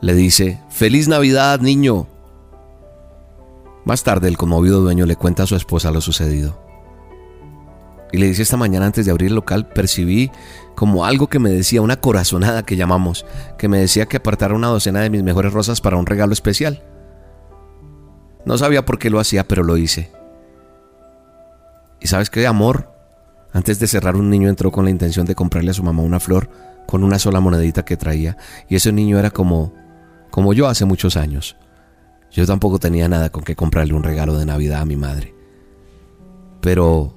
le 0.00 0.14
dice, 0.14 0.60
Feliz 0.70 1.08
Navidad, 1.08 1.60
niño. 1.60 2.06
Más 3.84 4.02
tarde 4.02 4.28
el 4.28 4.38
conmovido 4.38 4.80
dueño 4.80 5.04
le 5.06 5.16
cuenta 5.16 5.42
a 5.42 5.46
su 5.46 5.56
esposa 5.56 5.90
lo 5.90 6.00
sucedido. 6.00 6.62
Y 8.12 8.18
le 8.18 8.26
dice 8.26 8.42
esta 8.42 8.56
mañana 8.56 8.86
antes 8.86 9.04
de 9.04 9.10
abrir 9.10 9.30
el 9.30 9.34
local 9.34 9.66
percibí 9.66 10.30
como 10.76 11.04
algo 11.04 11.26
que 11.26 11.40
me 11.40 11.50
decía, 11.50 11.82
una 11.82 12.00
corazonada 12.00 12.64
que 12.64 12.76
llamamos, 12.76 13.26
que 13.58 13.68
me 13.68 13.78
decía 13.78 14.06
que 14.06 14.18
apartara 14.18 14.54
una 14.54 14.68
docena 14.68 15.00
de 15.00 15.10
mis 15.10 15.22
mejores 15.22 15.52
rosas 15.52 15.80
para 15.80 15.96
un 15.96 16.06
regalo 16.06 16.32
especial. 16.32 16.82
No 18.44 18.58
sabía 18.58 18.84
por 18.84 18.98
qué 18.98 19.10
lo 19.10 19.20
hacía, 19.20 19.44
pero 19.48 19.62
lo 19.62 19.76
hice. 19.76 20.10
¿Y 22.00 22.06
sabes 22.06 22.28
qué, 22.28 22.46
amor? 22.46 22.90
Antes 23.52 23.78
de 23.78 23.86
cerrar 23.86 24.16
un 24.16 24.28
niño 24.30 24.48
entró 24.48 24.70
con 24.70 24.84
la 24.84 24.90
intención 24.90 25.26
de 25.26 25.34
comprarle 25.34 25.70
a 25.70 25.74
su 25.74 25.82
mamá 25.82 26.02
una 26.02 26.20
flor 26.20 26.50
con 26.86 27.02
una 27.02 27.18
sola 27.18 27.40
monedita 27.40 27.84
que 27.84 27.96
traía. 27.96 28.36
Y 28.68 28.76
ese 28.76 28.92
niño 28.92 29.18
era 29.18 29.30
como, 29.30 29.72
como 30.30 30.52
yo 30.52 30.66
hace 30.66 30.84
muchos 30.84 31.16
años. 31.16 31.56
Yo 32.30 32.46
tampoco 32.46 32.78
tenía 32.78 33.08
nada 33.08 33.30
con 33.30 33.44
que 33.44 33.56
comprarle 33.56 33.94
un 33.94 34.02
regalo 34.02 34.36
de 34.36 34.44
Navidad 34.44 34.80
a 34.80 34.84
mi 34.84 34.96
madre. 34.96 35.34
Pero 36.60 37.14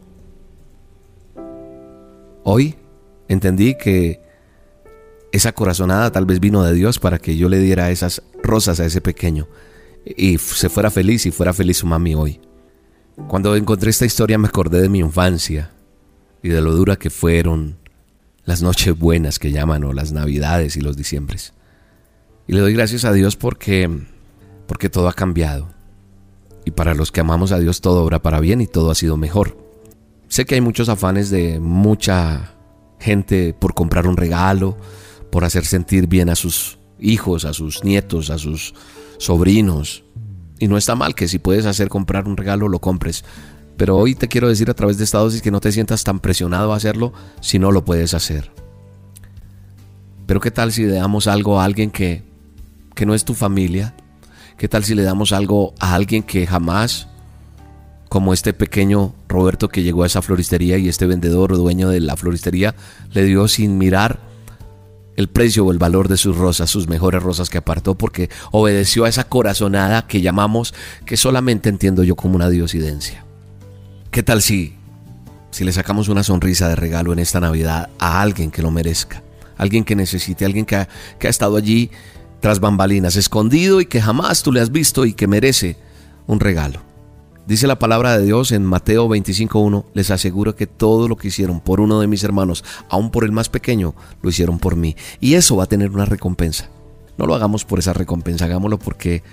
hoy 2.44 2.76
entendí 3.28 3.76
que 3.76 4.22
esa 5.32 5.52
corazonada 5.52 6.12
tal 6.12 6.26
vez 6.26 6.40
vino 6.40 6.64
de 6.64 6.74
Dios 6.74 7.00
para 7.00 7.18
que 7.18 7.36
yo 7.36 7.50
le 7.50 7.60
diera 7.60 7.90
esas 7.90 8.22
rosas 8.42 8.80
a 8.80 8.86
ese 8.86 9.02
pequeño 9.02 9.48
y 10.16 10.38
se 10.38 10.70
fuera 10.70 10.92
feliz 10.92 11.26
y 11.26 11.32
fuera 11.32 11.54
feliz 11.54 11.78
su 11.78 11.88
mami 11.88 12.16
hoy. 12.16 12.40
Cuando 13.28 13.56
encontré 13.56 13.90
esta 13.90 14.06
historia 14.06 14.38
me 14.38 14.48
acordé 14.48 14.82
de 14.82 14.90
mi 14.90 15.00
infancia 15.00 15.72
y 16.44 16.50
de 16.50 16.62
lo 16.62 16.74
dura 16.76 16.98
que 16.98 17.10
fueron 17.10 17.78
las 18.46 18.62
noches 18.62 18.98
buenas 18.98 19.40
que 19.40 19.52
llaman 19.52 19.84
o 19.84 19.94
las 19.94 20.12
navidades 20.12 20.78
y 20.78 20.82
los 20.82 20.96
diciembres. 20.96 21.54
Y 22.48 22.54
le 22.54 22.62
doy 22.62 22.74
gracias 22.74 23.04
a 23.06 23.12
Dios 23.12 23.36
porque 23.36 23.90
porque 24.68 24.90
todo 24.90 25.08
ha 25.08 25.14
cambiado. 25.14 25.70
Y 26.66 26.72
para 26.72 26.94
los 26.94 27.12
que 27.12 27.22
amamos 27.22 27.52
a 27.52 27.60
Dios 27.60 27.82
todo 27.82 28.04
obra 28.04 28.22
para 28.22 28.40
bien 28.40 28.62
y 28.62 28.68
todo 28.68 28.92
ha 28.92 28.96
sido 28.96 29.18
mejor. 29.18 29.58
Sé 30.28 30.46
que 30.46 30.56
hay 30.56 30.62
muchos 30.62 30.90
afanes 30.90 31.30
de 31.30 31.60
mucha 31.60 32.54
gente 33.00 33.54
por 33.54 33.74
comprar 33.74 34.08
un 34.08 34.18
regalo, 34.18 34.78
por 35.32 35.44
hacer 35.44 35.66
sentir 35.66 36.08
bien 36.08 36.30
a 36.30 36.36
sus 36.36 36.78
hijos, 37.00 37.46
a 37.46 37.54
sus 37.54 37.84
nietos, 37.84 38.30
a 38.30 38.38
sus 38.38 38.74
sobrinos. 39.18 40.04
Y 40.60 40.68
no 40.68 40.78
está 40.78 40.96
mal 40.96 41.16
que 41.16 41.28
si 41.28 41.40
puedes 41.40 41.66
hacer 41.66 41.90
comprar 41.90 42.28
un 42.28 42.38
regalo, 42.38 42.68
lo 42.68 42.80
compres. 42.80 43.24
Pero 43.78 43.98
hoy 43.98 44.16
te 44.16 44.28
quiero 44.28 44.50
decir 44.50 44.70
a 44.70 44.74
través 44.74 44.98
de 44.98 45.04
esta 45.04 45.20
dosis 45.20 45.42
que 45.42 45.52
no 45.52 45.62
te 45.62 45.72
sientas 45.72 46.04
tan 46.04 46.20
presionado 46.20 46.74
a 46.74 46.78
hacerlo 46.78 47.14
si 47.42 47.60
no 47.60 47.72
lo 47.72 47.86
puedes 47.86 48.14
hacer. 48.14 48.52
Pero 50.26 50.40
qué 50.40 50.52
tal 50.52 50.72
si 50.72 50.84
le 50.84 50.94
damos 50.94 51.28
algo 51.28 51.60
a 51.60 51.64
alguien 51.64 51.92
que, 51.92 52.24
que 52.96 53.06
no 53.06 53.14
es 53.14 53.24
tu 53.24 53.34
familia, 53.34 53.94
¿Qué 54.58 54.68
tal 54.68 54.84
si 54.84 54.96
le 54.96 55.04
damos 55.04 55.34
algo 55.34 55.76
a 55.80 55.94
alguien 55.94 56.24
que 56.24 56.48
jamás, 56.48 57.08
como 58.10 58.34
este 58.34 58.54
pequeño 58.54 59.14
Roberto 59.30 59.70
que 59.70 59.84
llegó 59.84 60.02
a 60.02 60.08
esa 60.08 60.24
floristería 60.24 60.80
y 60.80 60.90
este 60.90 61.06
vendedor 61.06 61.56
dueño 61.56 61.90
de 61.90 62.00
la 62.00 62.18
floristería, 62.18 62.74
le 63.12 63.24
dio 63.26 63.48
sin 63.48 63.78
mirar 63.78 64.20
el 65.18 65.28
precio 65.28 65.66
o 65.66 65.72
el 65.72 65.80
valor 65.80 66.08
de 66.08 66.16
sus 66.16 66.38
rosas, 66.38 66.70
sus 66.70 66.88
mejores 66.88 67.22
rosas 67.22 67.50
que 67.50 67.58
apartó 67.58 67.96
porque 67.96 68.30
obedeció 68.52 69.04
a 69.04 69.10
esa 69.10 69.26
corazonada 69.26 70.08
que 70.08 70.22
llamamos, 70.22 70.74
que 71.06 71.18
solamente 71.18 71.68
entiendo 71.68 72.04
yo 72.04 72.16
como 72.16 72.36
una 72.36 72.50
diosidencia? 72.50 73.26
¿Qué 74.12 74.24
tal 74.24 74.42
si, 74.42 74.76
si 75.52 75.66
le 75.66 75.74
sacamos 75.74 76.08
una 76.08 76.24
sonrisa 76.24 76.70
de 76.70 76.76
regalo 76.76 77.12
en 77.12 77.20
esta 77.20 77.40
Navidad 77.40 77.90
a 78.00 78.22
alguien 78.22 78.52
que 78.52 78.62
lo 78.62 78.72
merezca? 78.72 79.24
Alguien 79.58 79.84
que 79.84 79.96
necesite, 79.96 80.46
alguien 80.46 80.66
que 80.66 80.88
que 81.20 81.28
ha 81.28 81.30
estado 81.32 81.58
allí 81.58 81.90
tras 82.40 82.60
bambalinas, 82.60 83.16
escondido 83.16 83.82
y 83.82 83.88
que 83.88 84.02
jamás 84.02 84.44
tú 84.44 84.52
le 84.52 84.62
has 84.62 84.72
visto 84.72 85.06
y 85.06 85.14
que 85.14 85.28
merece 85.28 85.78
un 86.28 86.40
regalo. 86.40 86.87
Dice 87.48 87.66
la 87.66 87.80
palabra 87.80 88.18
de 88.18 88.26
Dios 88.26 88.52
en 88.52 88.66
Mateo 88.66 89.08
25.1, 89.08 89.86
les 89.94 90.12
aseguro 90.12 90.58
que 90.58 90.68
todo 90.68 91.08
lo 91.08 91.16
que 91.16 91.30
hicieron 91.30 91.62
por 91.62 91.80
uno 91.80 92.02
de 92.02 92.08
mis 92.08 92.26
hermanos, 92.26 92.66
aun 92.90 93.10
por 93.10 93.24
el 93.24 93.32
más 93.32 93.48
pequeño, 93.48 93.96
lo 94.22 94.30
hicieron 94.30 94.60
por 94.60 94.76
mí. 94.76 94.98
Y 95.22 95.36
eso 95.36 95.56
va 95.56 95.64
a 95.64 95.68
tener 95.68 95.92
una 95.92 96.04
recompensa. 96.04 96.70
No 97.18 97.26
lo 97.26 97.34
hagamos 97.36 97.64
por 97.64 97.80
esa 97.80 97.94
recompensa, 97.94 98.44
hagámoslo 98.44 98.78
porque 98.78 99.24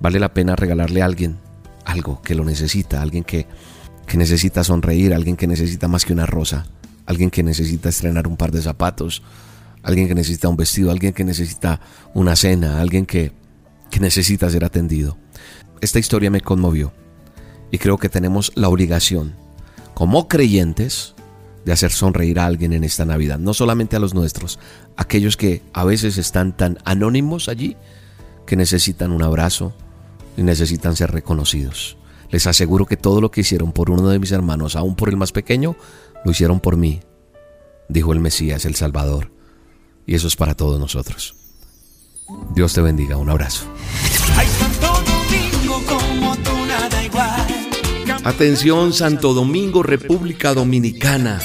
vale 0.00 0.18
la 0.18 0.34
pena 0.34 0.56
regalarle 0.56 1.00
a 1.00 1.04
alguien 1.04 1.38
algo 1.84 2.20
que 2.22 2.34
lo 2.34 2.44
necesita, 2.44 3.02
alguien 3.02 3.22
que, 3.22 3.46
que 4.04 4.16
necesita 4.16 4.64
sonreír, 4.64 5.14
alguien 5.14 5.36
que 5.36 5.46
necesita 5.46 5.86
más 5.86 6.04
que 6.04 6.12
una 6.12 6.26
rosa, 6.26 6.66
alguien 7.06 7.30
que 7.30 7.44
necesita 7.44 7.88
estrenar 7.88 8.26
un 8.26 8.36
par 8.36 8.50
de 8.50 8.62
zapatos, 8.62 9.22
alguien 9.84 10.08
que 10.08 10.16
necesita 10.16 10.48
un 10.48 10.56
vestido, 10.56 10.90
alguien 10.90 11.12
que 11.12 11.22
necesita 11.22 11.80
una 12.14 12.34
cena, 12.34 12.80
alguien 12.80 13.06
que, 13.06 13.30
que 13.92 14.00
necesita 14.00 14.50
ser 14.50 14.64
atendido. 14.64 15.16
Esta 15.80 16.00
historia 16.00 16.32
me 16.32 16.40
conmovió 16.40 16.92
y 17.70 17.78
creo 17.78 17.98
que 17.98 18.08
tenemos 18.08 18.52
la 18.54 18.68
obligación, 18.68 19.34
como 19.94 20.28
creyentes, 20.28 21.14
de 21.64 21.72
hacer 21.72 21.92
sonreír 21.92 22.38
a 22.38 22.46
alguien 22.46 22.72
en 22.72 22.84
esta 22.84 23.04
Navidad, 23.04 23.38
no 23.38 23.54
solamente 23.54 23.96
a 23.96 24.00
los 24.00 24.14
nuestros, 24.14 24.58
aquellos 24.96 25.36
que 25.36 25.62
a 25.72 25.84
veces 25.84 26.18
están 26.18 26.56
tan 26.56 26.78
anónimos 26.84 27.48
allí 27.48 27.76
que 28.46 28.56
necesitan 28.56 29.12
un 29.12 29.22
abrazo 29.22 29.74
y 30.36 30.42
necesitan 30.42 30.96
ser 30.96 31.12
reconocidos. 31.12 31.96
Les 32.30 32.46
aseguro 32.46 32.86
que 32.86 32.96
todo 32.96 33.20
lo 33.20 33.30
que 33.30 33.42
hicieron 33.42 33.72
por 33.72 33.90
uno 33.90 34.08
de 34.08 34.18
mis 34.18 34.32
hermanos, 34.32 34.76
aún 34.76 34.94
por 34.94 35.08
el 35.08 35.16
más 35.16 35.32
pequeño, 35.32 35.76
lo 36.24 36.30
hicieron 36.30 36.60
por 36.60 36.76
mí, 36.76 37.00
dijo 37.88 38.12
el 38.12 38.20
Mesías, 38.20 38.64
el 38.64 38.76
Salvador. 38.76 39.30
Y 40.06 40.14
eso 40.14 40.28
es 40.28 40.36
para 40.36 40.54
todos 40.54 40.80
nosotros. 40.80 41.34
Dios 42.54 42.72
te 42.72 42.80
bendiga. 42.80 43.16
Un 43.16 43.30
abrazo. 43.30 43.66
Atención 48.24 48.92
Santo 48.92 49.32
Domingo, 49.32 49.82
República 49.82 50.52
Dominicana 50.52 51.40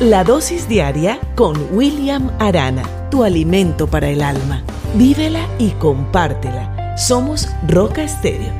La 0.00 0.24
dosis 0.24 0.66
diaria 0.66 1.20
con 1.34 1.58
William 1.72 2.30
Arana, 2.38 3.10
tu 3.10 3.22
alimento 3.22 3.86
para 3.86 4.08
el 4.08 4.22
alma. 4.22 4.64
Vívela 4.94 5.46
y 5.58 5.72
compártela. 5.72 6.96
Somos 6.96 7.46
Roca 7.68 8.02
Estéreo. 8.02 8.50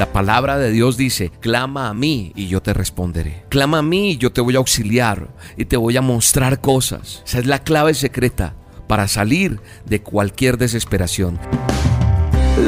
La 0.00 0.12
palabra 0.12 0.58
de 0.58 0.72
Dios 0.72 0.96
dice, 0.96 1.30
clama 1.38 1.88
a 1.88 1.94
mí 1.94 2.32
y 2.34 2.48
yo 2.48 2.60
te 2.60 2.74
responderé. 2.74 3.44
Clama 3.50 3.78
a 3.78 3.82
mí 3.82 4.10
y 4.10 4.16
yo 4.16 4.32
te 4.32 4.40
voy 4.40 4.56
a 4.56 4.58
auxiliar 4.58 5.28
y 5.56 5.66
te 5.66 5.76
voy 5.76 5.96
a 5.96 6.02
mostrar 6.02 6.60
cosas. 6.60 7.22
Esa 7.24 7.38
es 7.38 7.46
la 7.46 7.60
clave 7.60 7.94
secreta 7.94 8.56
para 8.88 9.06
salir 9.06 9.60
de 9.84 10.02
cualquier 10.02 10.58
desesperación. 10.58 11.38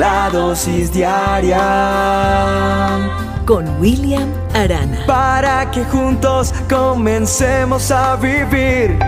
La 0.01 0.31
dosis 0.31 0.91
diaria 0.91 1.61
con 3.45 3.69
William 3.79 4.33
Arana. 4.55 5.05
Para 5.07 5.71
que 5.71 5.85
juntos 5.85 6.55
comencemos 6.71 7.91
a 7.91 8.17
vivir. 8.17 8.99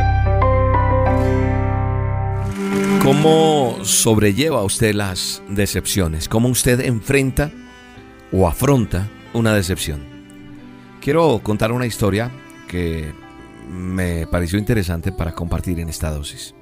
¿Cómo 3.02 3.78
sobrelleva 3.82 4.62
usted 4.64 4.94
las 4.94 5.42
decepciones? 5.48 6.28
¿Cómo 6.28 6.50
usted 6.50 6.80
enfrenta 6.80 7.50
o 8.30 8.46
afronta 8.46 9.08
una 9.32 9.54
decepción? 9.54 10.02
Quiero 11.00 11.40
contar 11.42 11.72
una 11.72 11.86
historia 11.86 12.30
que 12.68 13.14
me 13.66 14.26
pareció 14.26 14.58
interesante 14.58 15.10
para 15.10 15.32
compartir 15.32 15.80
en 15.80 15.88
esta 15.88 16.10
dosis. 16.10 16.54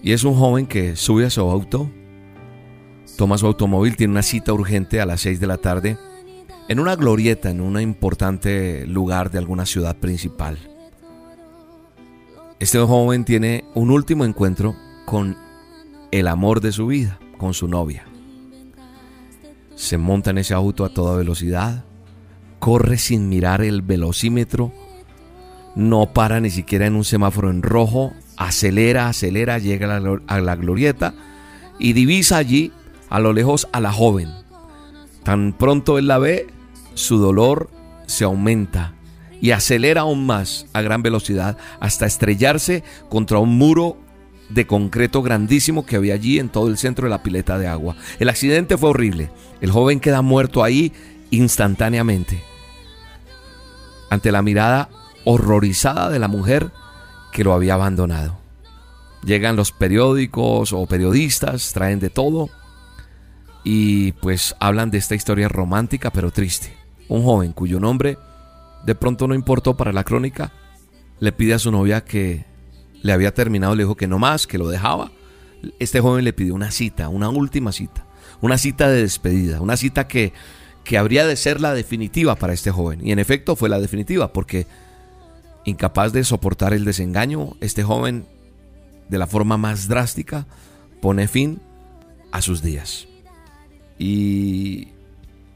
Y 0.00 0.12
es 0.12 0.22
un 0.22 0.36
joven 0.36 0.64
que 0.66 0.94
sube 0.94 1.26
a 1.26 1.30
su 1.30 1.40
auto, 1.40 1.90
toma 3.20 3.36
su 3.36 3.46
automóvil, 3.46 3.96
tiene 3.96 4.12
una 4.12 4.22
cita 4.22 4.54
urgente 4.54 4.98
a 4.98 5.04
las 5.04 5.20
6 5.20 5.40
de 5.40 5.46
la 5.46 5.58
tarde 5.58 5.98
en 6.70 6.80
una 6.80 6.96
glorieta, 6.96 7.50
en 7.50 7.60
un 7.60 7.78
importante 7.78 8.86
lugar 8.86 9.30
de 9.30 9.36
alguna 9.36 9.66
ciudad 9.66 9.94
principal. 9.94 10.56
Este 12.60 12.78
joven 12.78 13.26
tiene 13.26 13.66
un 13.74 13.90
último 13.90 14.24
encuentro 14.24 14.74
con 15.04 15.36
el 16.10 16.28
amor 16.28 16.62
de 16.62 16.72
su 16.72 16.86
vida, 16.86 17.18
con 17.36 17.52
su 17.52 17.68
novia. 17.68 18.06
Se 19.74 19.98
monta 19.98 20.30
en 20.30 20.38
ese 20.38 20.54
auto 20.54 20.86
a 20.86 20.88
toda 20.88 21.18
velocidad, 21.18 21.84
corre 22.58 22.96
sin 22.96 23.28
mirar 23.28 23.60
el 23.60 23.82
velocímetro, 23.82 24.72
no 25.74 26.14
para 26.14 26.40
ni 26.40 26.48
siquiera 26.48 26.86
en 26.86 26.96
un 26.96 27.04
semáforo 27.04 27.50
en 27.50 27.60
rojo, 27.60 28.14
acelera, 28.38 29.10
acelera, 29.10 29.58
llega 29.58 29.94
a 29.94 30.00
la, 30.00 30.22
a 30.26 30.40
la 30.40 30.56
glorieta 30.56 31.12
y 31.78 31.92
divisa 31.92 32.38
allí 32.38 32.72
a 33.10 33.20
lo 33.20 33.32
lejos 33.32 33.68
a 33.72 33.80
la 33.80 33.92
joven. 33.92 34.32
Tan 35.24 35.52
pronto 35.52 35.98
él 35.98 36.06
la 36.06 36.18
ve, 36.18 36.46
su 36.94 37.18
dolor 37.18 37.68
se 38.06 38.24
aumenta 38.24 38.94
y 39.40 39.50
acelera 39.50 40.02
aún 40.02 40.26
más 40.26 40.66
a 40.72 40.80
gran 40.80 41.02
velocidad 41.02 41.58
hasta 41.80 42.06
estrellarse 42.06 42.82
contra 43.08 43.38
un 43.38 43.56
muro 43.58 43.96
de 44.48 44.66
concreto 44.66 45.22
grandísimo 45.22 45.86
que 45.86 45.96
había 45.96 46.14
allí 46.14 46.38
en 46.38 46.48
todo 46.48 46.68
el 46.68 46.78
centro 46.78 47.04
de 47.04 47.10
la 47.10 47.22
pileta 47.22 47.58
de 47.58 47.68
agua. 47.68 47.96
El 48.18 48.28
accidente 48.28 48.76
fue 48.76 48.90
horrible. 48.90 49.30
El 49.60 49.70
joven 49.70 50.00
queda 50.00 50.22
muerto 50.22 50.64
ahí 50.64 50.92
instantáneamente. 51.30 52.42
Ante 54.10 54.32
la 54.32 54.42
mirada 54.42 54.88
horrorizada 55.24 56.10
de 56.10 56.18
la 56.18 56.28
mujer 56.28 56.72
que 57.32 57.44
lo 57.44 57.52
había 57.52 57.74
abandonado. 57.74 58.38
Llegan 59.24 59.54
los 59.54 59.70
periódicos 59.70 60.72
o 60.72 60.86
periodistas, 60.86 61.72
traen 61.72 62.00
de 62.00 62.10
todo 62.10 62.50
y 63.64 64.12
pues 64.12 64.54
hablan 64.60 64.90
de 64.90 64.98
esta 64.98 65.14
historia 65.14 65.48
romántica 65.48 66.10
pero 66.10 66.30
triste. 66.30 66.76
Un 67.08 67.24
joven 67.24 67.52
cuyo 67.52 67.80
nombre 67.80 68.18
de 68.84 68.94
pronto 68.94 69.26
no 69.28 69.34
importó 69.34 69.76
para 69.76 69.92
la 69.92 70.04
crónica, 70.04 70.52
le 71.18 71.32
pide 71.32 71.54
a 71.54 71.58
su 71.58 71.70
novia 71.70 72.04
que 72.04 72.44
le 73.02 73.12
había 73.12 73.34
terminado, 73.34 73.74
le 73.74 73.84
dijo 73.84 73.96
que 73.96 74.08
no 74.08 74.18
más, 74.18 74.46
que 74.46 74.58
lo 74.58 74.68
dejaba. 74.68 75.10
Este 75.78 76.00
joven 76.00 76.24
le 76.24 76.32
pidió 76.32 76.54
una 76.54 76.70
cita, 76.70 77.08
una 77.08 77.28
última 77.28 77.72
cita, 77.72 78.06
una 78.40 78.58
cita 78.58 78.88
de 78.88 79.02
despedida, 79.02 79.60
una 79.60 79.76
cita 79.76 80.08
que, 80.08 80.32
que 80.84 80.98
habría 80.98 81.26
de 81.26 81.36
ser 81.36 81.60
la 81.60 81.74
definitiva 81.74 82.36
para 82.36 82.54
este 82.54 82.70
joven. 82.70 83.06
Y 83.06 83.12
en 83.12 83.18
efecto 83.18 83.56
fue 83.56 83.68
la 83.68 83.80
definitiva, 83.80 84.32
porque 84.32 84.66
incapaz 85.64 86.12
de 86.12 86.24
soportar 86.24 86.72
el 86.72 86.84
desengaño, 86.84 87.56
este 87.60 87.82
joven, 87.82 88.26
de 89.08 89.18
la 89.18 89.26
forma 89.26 89.58
más 89.58 89.88
drástica, 89.88 90.46
pone 91.02 91.28
fin 91.28 91.60
a 92.32 92.40
sus 92.40 92.62
días. 92.62 93.09
¿Y 94.02 94.88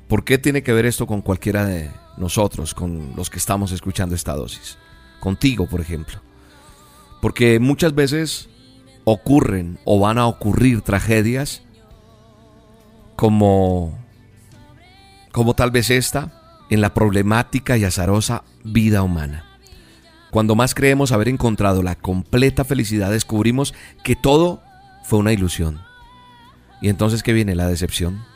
por 0.07 0.22
qué 0.22 0.37
tiene 0.37 0.62
que 0.62 0.74
ver 0.74 0.85
esto 0.85 1.07
con 1.07 1.22
cualquiera 1.22 1.64
de 1.64 1.90
nosotros, 2.18 2.74
con 2.74 3.14
los 3.16 3.30
que 3.30 3.38
estamos 3.38 3.72
escuchando 3.72 4.14
esta 4.14 4.37
dosis? 4.37 4.76
Contigo, 5.18 5.66
por 5.66 5.80
ejemplo. 5.80 6.20
Porque 7.22 7.59
muchas 7.59 7.94
veces 7.94 8.50
ocurren 9.04 9.78
o 9.87 9.98
van 9.98 10.18
a 10.18 10.26
ocurrir 10.26 10.83
tragedias 10.83 11.62
como, 13.16 13.98
como 15.33 15.54
tal 15.54 15.70
vez 15.70 15.88
esta 15.88 16.42
en 16.68 16.83
la 16.83 16.92
problemática 16.92 17.78
y 17.78 17.85
azarosa 17.85 18.44
vida 18.62 19.02
humana. 19.02 19.46
Cuando 20.30 20.54
más 20.54 20.74
creemos 20.74 21.12
haber 21.12 21.30
encontrado 21.30 21.83
la 21.83 21.94
completa 21.94 22.62
felicidad, 22.64 23.11
descubrimos 23.11 23.72
que 24.02 24.16
todo 24.16 24.62
fue 25.02 25.18
una 25.18 25.33
ilusión. 25.33 25.80
Y 26.83 26.90
entonces, 26.90 27.22
¿qué 27.22 27.33
viene? 27.33 27.54
La 27.54 27.68
decepción. 27.68 28.34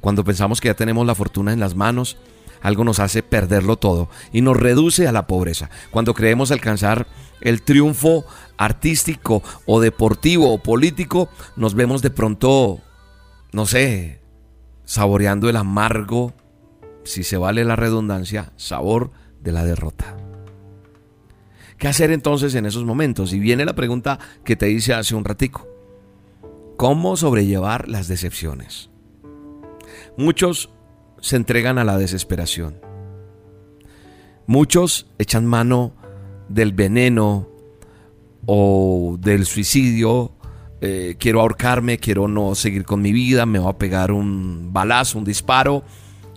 Cuando 0.00 0.24
pensamos 0.24 0.60
que 0.60 0.68
ya 0.68 0.74
tenemos 0.74 1.06
la 1.06 1.14
fortuna 1.14 1.52
en 1.52 1.60
las 1.60 1.74
manos, 1.74 2.16
algo 2.62 2.84
nos 2.84 2.98
hace 2.98 3.22
perderlo 3.22 3.76
todo 3.76 4.08
y 4.32 4.40
nos 4.40 4.56
reduce 4.56 5.06
a 5.06 5.12
la 5.12 5.26
pobreza. 5.26 5.70
Cuando 5.90 6.14
creemos 6.14 6.50
alcanzar 6.50 7.06
el 7.40 7.62
triunfo 7.62 8.24
artístico 8.56 9.42
o 9.66 9.80
deportivo 9.80 10.52
o 10.52 10.58
político, 10.58 11.28
nos 11.56 11.74
vemos 11.74 12.02
de 12.02 12.10
pronto, 12.10 12.80
no 13.52 13.66
sé, 13.66 14.20
saboreando 14.84 15.48
el 15.48 15.56
amargo, 15.56 16.32
si 17.04 17.22
se 17.22 17.36
vale 17.36 17.64
la 17.64 17.76
redundancia, 17.76 18.52
sabor 18.56 19.10
de 19.40 19.52
la 19.52 19.64
derrota. 19.64 20.16
¿Qué 21.78 21.88
hacer 21.88 22.10
entonces 22.10 22.54
en 22.54 22.64
esos 22.64 22.84
momentos? 22.84 23.32
Y 23.32 23.38
viene 23.38 23.64
la 23.64 23.74
pregunta 23.74 24.18
que 24.44 24.56
te 24.56 24.70
hice 24.70 24.94
hace 24.94 25.14
un 25.14 25.24
ratico. 25.24 25.68
¿Cómo 26.76 27.16
sobrellevar 27.16 27.88
las 27.88 28.08
decepciones? 28.08 28.90
Muchos 30.16 30.70
se 31.20 31.36
entregan 31.36 31.78
a 31.78 31.84
la 31.84 31.98
desesperación. 31.98 32.80
Muchos 34.46 35.06
echan 35.18 35.46
mano 35.46 35.92
del 36.48 36.72
veneno 36.72 37.48
o 38.46 39.16
del 39.20 39.46
suicidio. 39.46 40.32
Eh, 40.80 41.16
quiero 41.18 41.40
ahorcarme, 41.40 41.98
quiero 41.98 42.28
no 42.28 42.54
seguir 42.54 42.84
con 42.84 43.02
mi 43.02 43.12
vida, 43.12 43.46
me 43.46 43.58
va 43.58 43.70
a 43.70 43.78
pegar 43.78 44.12
un 44.12 44.72
balazo, 44.72 45.18
un 45.18 45.24
disparo. 45.24 45.82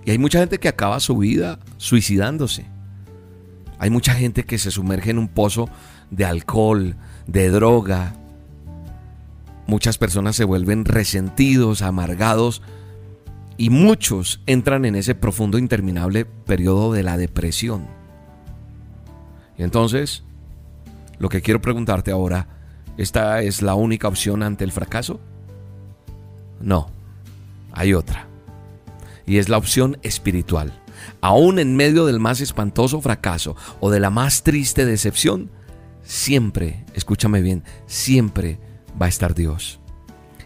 Y 0.06 0.12
hay 0.12 0.18
mucha 0.18 0.40
gente 0.40 0.60
que 0.60 0.70
acaba 0.70 1.00
su 1.00 1.18
vida 1.18 1.60
suicidándose. 1.78 2.66
Hay 3.78 3.90
mucha 3.90 4.14
gente 4.14 4.44
que 4.44 4.58
se 4.58 4.72
sumerge 4.72 5.12
en 5.12 5.20
un 5.20 5.28
pozo 5.28 5.70
de 6.10 6.26
alcohol, 6.26 6.96
de 7.28 7.50
droga. 7.50 8.16
Muchas 9.68 9.98
personas 9.98 10.36
se 10.36 10.46
vuelven 10.46 10.84
resentidos, 10.84 11.84
amargados 11.84 12.64
y 13.60 13.70
muchos 13.72 14.40
entran 14.46 14.86
en 14.86 14.96
ese 14.96 15.16
profundo, 15.16 15.58
interminable 15.58 16.24
periodo 16.24 16.94
de 16.94 17.04
la 17.04 17.18
depresión. 17.18 17.88
Entonces, 19.58 20.24
lo 21.18 21.28
que 21.28 21.42
quiero 21.42 21.62
preguntarte 21.62 22.10
ahora, 22.10 22.48
¿esta 22.96 23.42
es 23.42 23.62
la 23.62 23.76
única 23.76 24.08
opción 24.08 24.44
ante 24.44 24.64
el 24.64 24.72
fracaso? 24.72 25.20
No, 26.62 26.90
hay 27.74 27.94
otra. 27.94 28.28
Y 29.26 29.40
es 29.40 29.50
la 29.50 29.58
opción 29.58 29.98
espiritual. 30.04 30.82
Aún 31.20 31.60
en 31.60 31.76
medio 31.76 32.06
del 32.06 32.22
más 32.22 32.40
espantoso 32.40 33.02
fracaso 33.02 33.58
o 33.82 33.92
de 33.92 34.00
la 34.00 34.10
más 34.10 34.44
triste 34.44 34.86
decepción, 34.86 35.52
siempre, 36.02 36.86
escúchame 36.94 37.42
bien, 37.42 37.66
siempre 37.88 38.58
va 39.00 39.08
a 39.08 39.10
estar 39.10 39.36
Dios. 39.36 39.82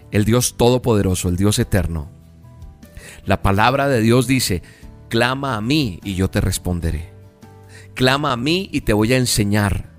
el 0.10 0.26
Dios 0.26 0.56
todopoderoso, 0.58 1.30
el 1.30 1.38
Dios 1.38 1.60
eterno. 1.60 2.13
La 3.26 3.42
palabra 3.42 3.88
de 3.88 4.02
Dios 4.02 4.28
dice, 4.28 4.62
clama 5.10 5.56
a 5.56 5.62
mí 5.62 6.00
y 6.04 6.16
yo 6.16 6.30
te 6.30 6.42
responderé. 6.42 7.14
Clama 7.94 8.34
a 8.34 8.38
mí 8.38 8.70
y 8.72 8.82
te 8.82 8.94
voy 8.94 9.14
a 9.14 9.18
enseñar. 9.18 9.92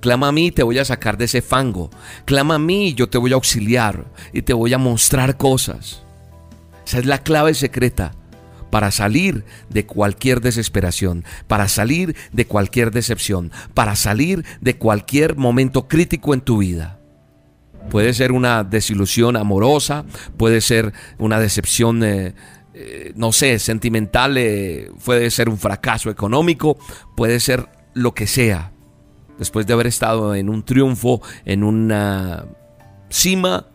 Clama 0.00 0.28
a 0.28 0.32
mí 0.32 0.46
y 0.46 0.52
te 0.52 0.62
voy 0.62 0.78
a 0.78 0.84
sacar 0.84 1.18
de 1.18 1.24
ese 1.26 1.42
fango. 1.42 1.90
Clama 2.24 2.54
a 2.54 2.58
mí 2.58 2.88
y 2.88 2.94
yo 2.94 3.08
te 3.08 3.18
voy 3.18 3.32
a 3.32 3.34
auxiliar 3.34 4.06
y 4.32 4.42
te 4.42 4.52
voy 4.52 4.72
a 4.72 4.78
mostrar 4.78 5.36
cosas. 5.36 6.02
Esa 6.86 6.98
es 6.98 7.06
la 7.06 7.18
clave 7.18 7.54
secreta 7.54 8.12
para 8.70 8.90
salir 8.90 9.44
de 9.68 9.84
cualquier 9.84 10.40
desesperación, 10.40 11.24
para 11.46 11.68
salir 11.68 12.16
de 12.32 12.46
cualquier 12.46 12.90
decepción, 12.90 13.52
para 13.74 13.96
salir 13.96 14.46
de 14.62 14.78
cualquier 14.78 15.36
momento 15.36 15.88
crítico 15.88 16.32
en 16.32 16.40
tu 16.40 16.58
vida. 16.58 16.98
Puede 17.90 18.14
ser 18.14 18.32
una 18.32 18.64
desilusión 18.64 19.36
amorosa, 19.36 20.06
puede 20.38 20.62
ser 20.62 20.94
una 21.18 21.38
decepción, 21.38 22.02
eh, 22.02 22.34
eh, 22.74 23.12
no 23.16 23.32
sé, 23.32 23.58
sentimental, 23.58 24.38
eh, 24.38 24.90
puede 25.04 25.30
ser 25.30 25.48
un 25.48 25.58
fracaso 25.58 26.10
económico, 26.10 26.78
puede 27.16 27.38
ser 27.40 27.68
lo 27.94 28.14
que 28.14 28.26
sea. 28.26 28.72
Después 29.38 29.66
de 29.66 29.74
haber 29.74 29.86
estado 29.86 30.34
en 30.34 30.48
un 30.48 30.62
triunfo, 30.62 31.20
en 31.44 31.64
una 31.64 32.46
cima 33.10 33.66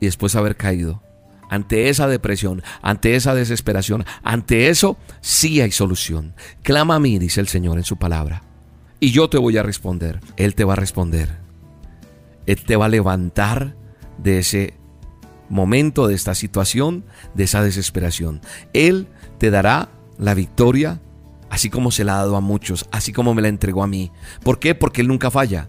y 0.00 0.06
después 0.06 0.36
haber 0.36 0.56
caído. 0.56 1.02
Ante 1.50 1.88
esa 1.88 2.08
depresión, 2.08 2.62
ante 2.82 3.16
esa 3.16 3.34
desesperación, 3.34 4.04
ante 4.22 4.68
eso 4.68 4.96
sí 5.20 5.60
hay 5.60 5.70
solución. 5.72 6.34
Clama 6.62 6.96
a 6.96 7.00
mí, 7.00 7.18
dice 7.18 7.40
el 7.40 7.48
Señor 7.48 7.78
en 7.78 7.84
su 7.84 7.96
palabra, 7.96 8.42
y 9.00 9.10
yo 9.10 9.28
te 9.28 9.38
voy 9.38 9.56
a 9.58 9.62
responder. 9.62 10.20
Él 10.36 10.54
te 10.54 10.64
va 10.64 10.72
a 10.72 10.76
responder. 10.76 11.38
Él 12.46 12.62
te 12.64 12.76
va 12.76 12.86
a 12.86 12.88
levantar 12.88 13.76
de 14.18 14.38
ese 14.38 14.74
momento, 15.48 16.06
de 16.06 16.14
esta 16.14 16.34
situación, 16.34 17.04
de 17.34 17.44
esa 17.44 17.62
desesperación. 17.62 18.40
Él 18.72 19.08
te 19.38 19.50
dará 19.50 19.88
la 20.18 20.34
victoria, 20.34 21.00
así 21.50 21.70
como 21.70 21.90
se 21.90 22.04
la 22.04 22.14
ha 22.14 22.18
dado 22.18 22.36
a 22.36 22.40
muchos, 22.40 22.86
así 22.90 23.12
como 23.12 23.34
me 23.34 23.42
la 23.42 23.48
entregó 23.48 23.82
a 23.82 23.86
mí. 23.86 24.10
¿Por 24.42 24.58
qué? 24.58 24.74
Porque 24.74 25.00
Él 25.00 25.08
nunca 25.08 25.30
falla. 25.30 25.68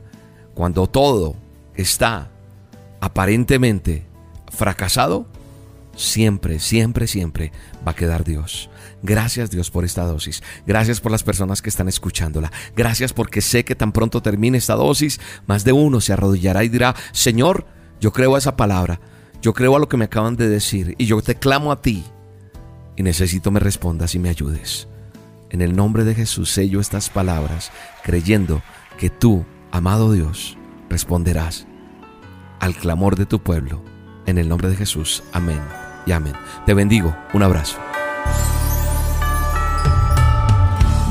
Cuando 0.54 0.88
todo 0.88 1.36
está 1.76 2.32
aparentemente 3.02 4.06
fracasado, 4.50 5.28
siempre, 5.96 6.60
siempre, 6.60 7.08
siempre 7.08 7.52
va 7.86 7.92
a 7.92 7.96
quedar 7.96 8.24
Dios. 8.24 8.70
Gracias 9.02 9.52
Dios 9.52 9.70
por 9.70 9.86
esta 9.86 10.04
dosis. 10.04 10.42
Gracias 10.66 11.00
por 11.00 11.12
las 11.12 11.24
personas 11.24 11.62
que 11.62 11.70
están 11.70 11.88
escuchándola. 11.88 12.52
Gracias 12.76 13.14
porque 13.14 13.42
sé 13.42 13.64
que 13.66 13.76
tan 13.76 13.92
pronto 13.92 14.22
termine 14.22 14.58
esta 14.58 14.76
dosis, 14.76 15.20
más 15.48 15.64
de 15.64 15.74
uno 15.74 16.02
se 16.02 16.14
arrodillará 16.14 16.64
y 16.64 16.70
dirá, 16.70 16.96
Señor, 17.12 17.68
yo 18.00 18.12
creo 18.12 18.36
a 18.36 18.40
esa 18.40 18.56
palabra. 18.56 19.00
Yo 19.46 19.54
creo 19.54 19.76
a 19.76 19.80
lo 19.80 19.88
que 19.88 19.96
me 19.96 20.06
acaban 20.06 20.36
de 20.36 20.50
decir 20.50 20.96
y 20.98 21.06
yo 21.06 21.22
te 21.22 21.36
clamo 21.36 21.72
a 21.72 21.80
ti 21.80 22.04
y 22.96 23.04
necesito 23.04 23.52
me 23.52 23.60
respondas 23.60 24.16
y 24.16 24.18
me 24.18 24.30
ayudes. 24.30 24.88
En 25.52 25.62
el 25.62 25.76
nombre 25.76 26.04
de 26.04 26.16
Jesús 26.16 26.50
sello 26.50 26.80
estas 26.80 27.12
palabras, 27.12 27.72
creyendo 28.04 28.64
que 28.98 29.12
tú, 29.12 29.46
amado 29.70 30.12
Dios, 30.12 30.58
responderás 30.90 31.68
al 32.60 32.74
clamor 32.74 33.18
de 33.18 33.28
tu 33.28 33.38
pueblo. 33.38 33.84
En 34.26 34.40
el 34.40 34.50
nombre 34.50 34.68
de 34.68 34.78
Jesús. 34.78 35.22
Amén 35.32 35.62
y 36.08 36.12
amén. 36.12 36.34
Te 36.66 36.74
bendigo. 36.74 37.16
Un 37.36 37.44
abrazo. 37.44 37.78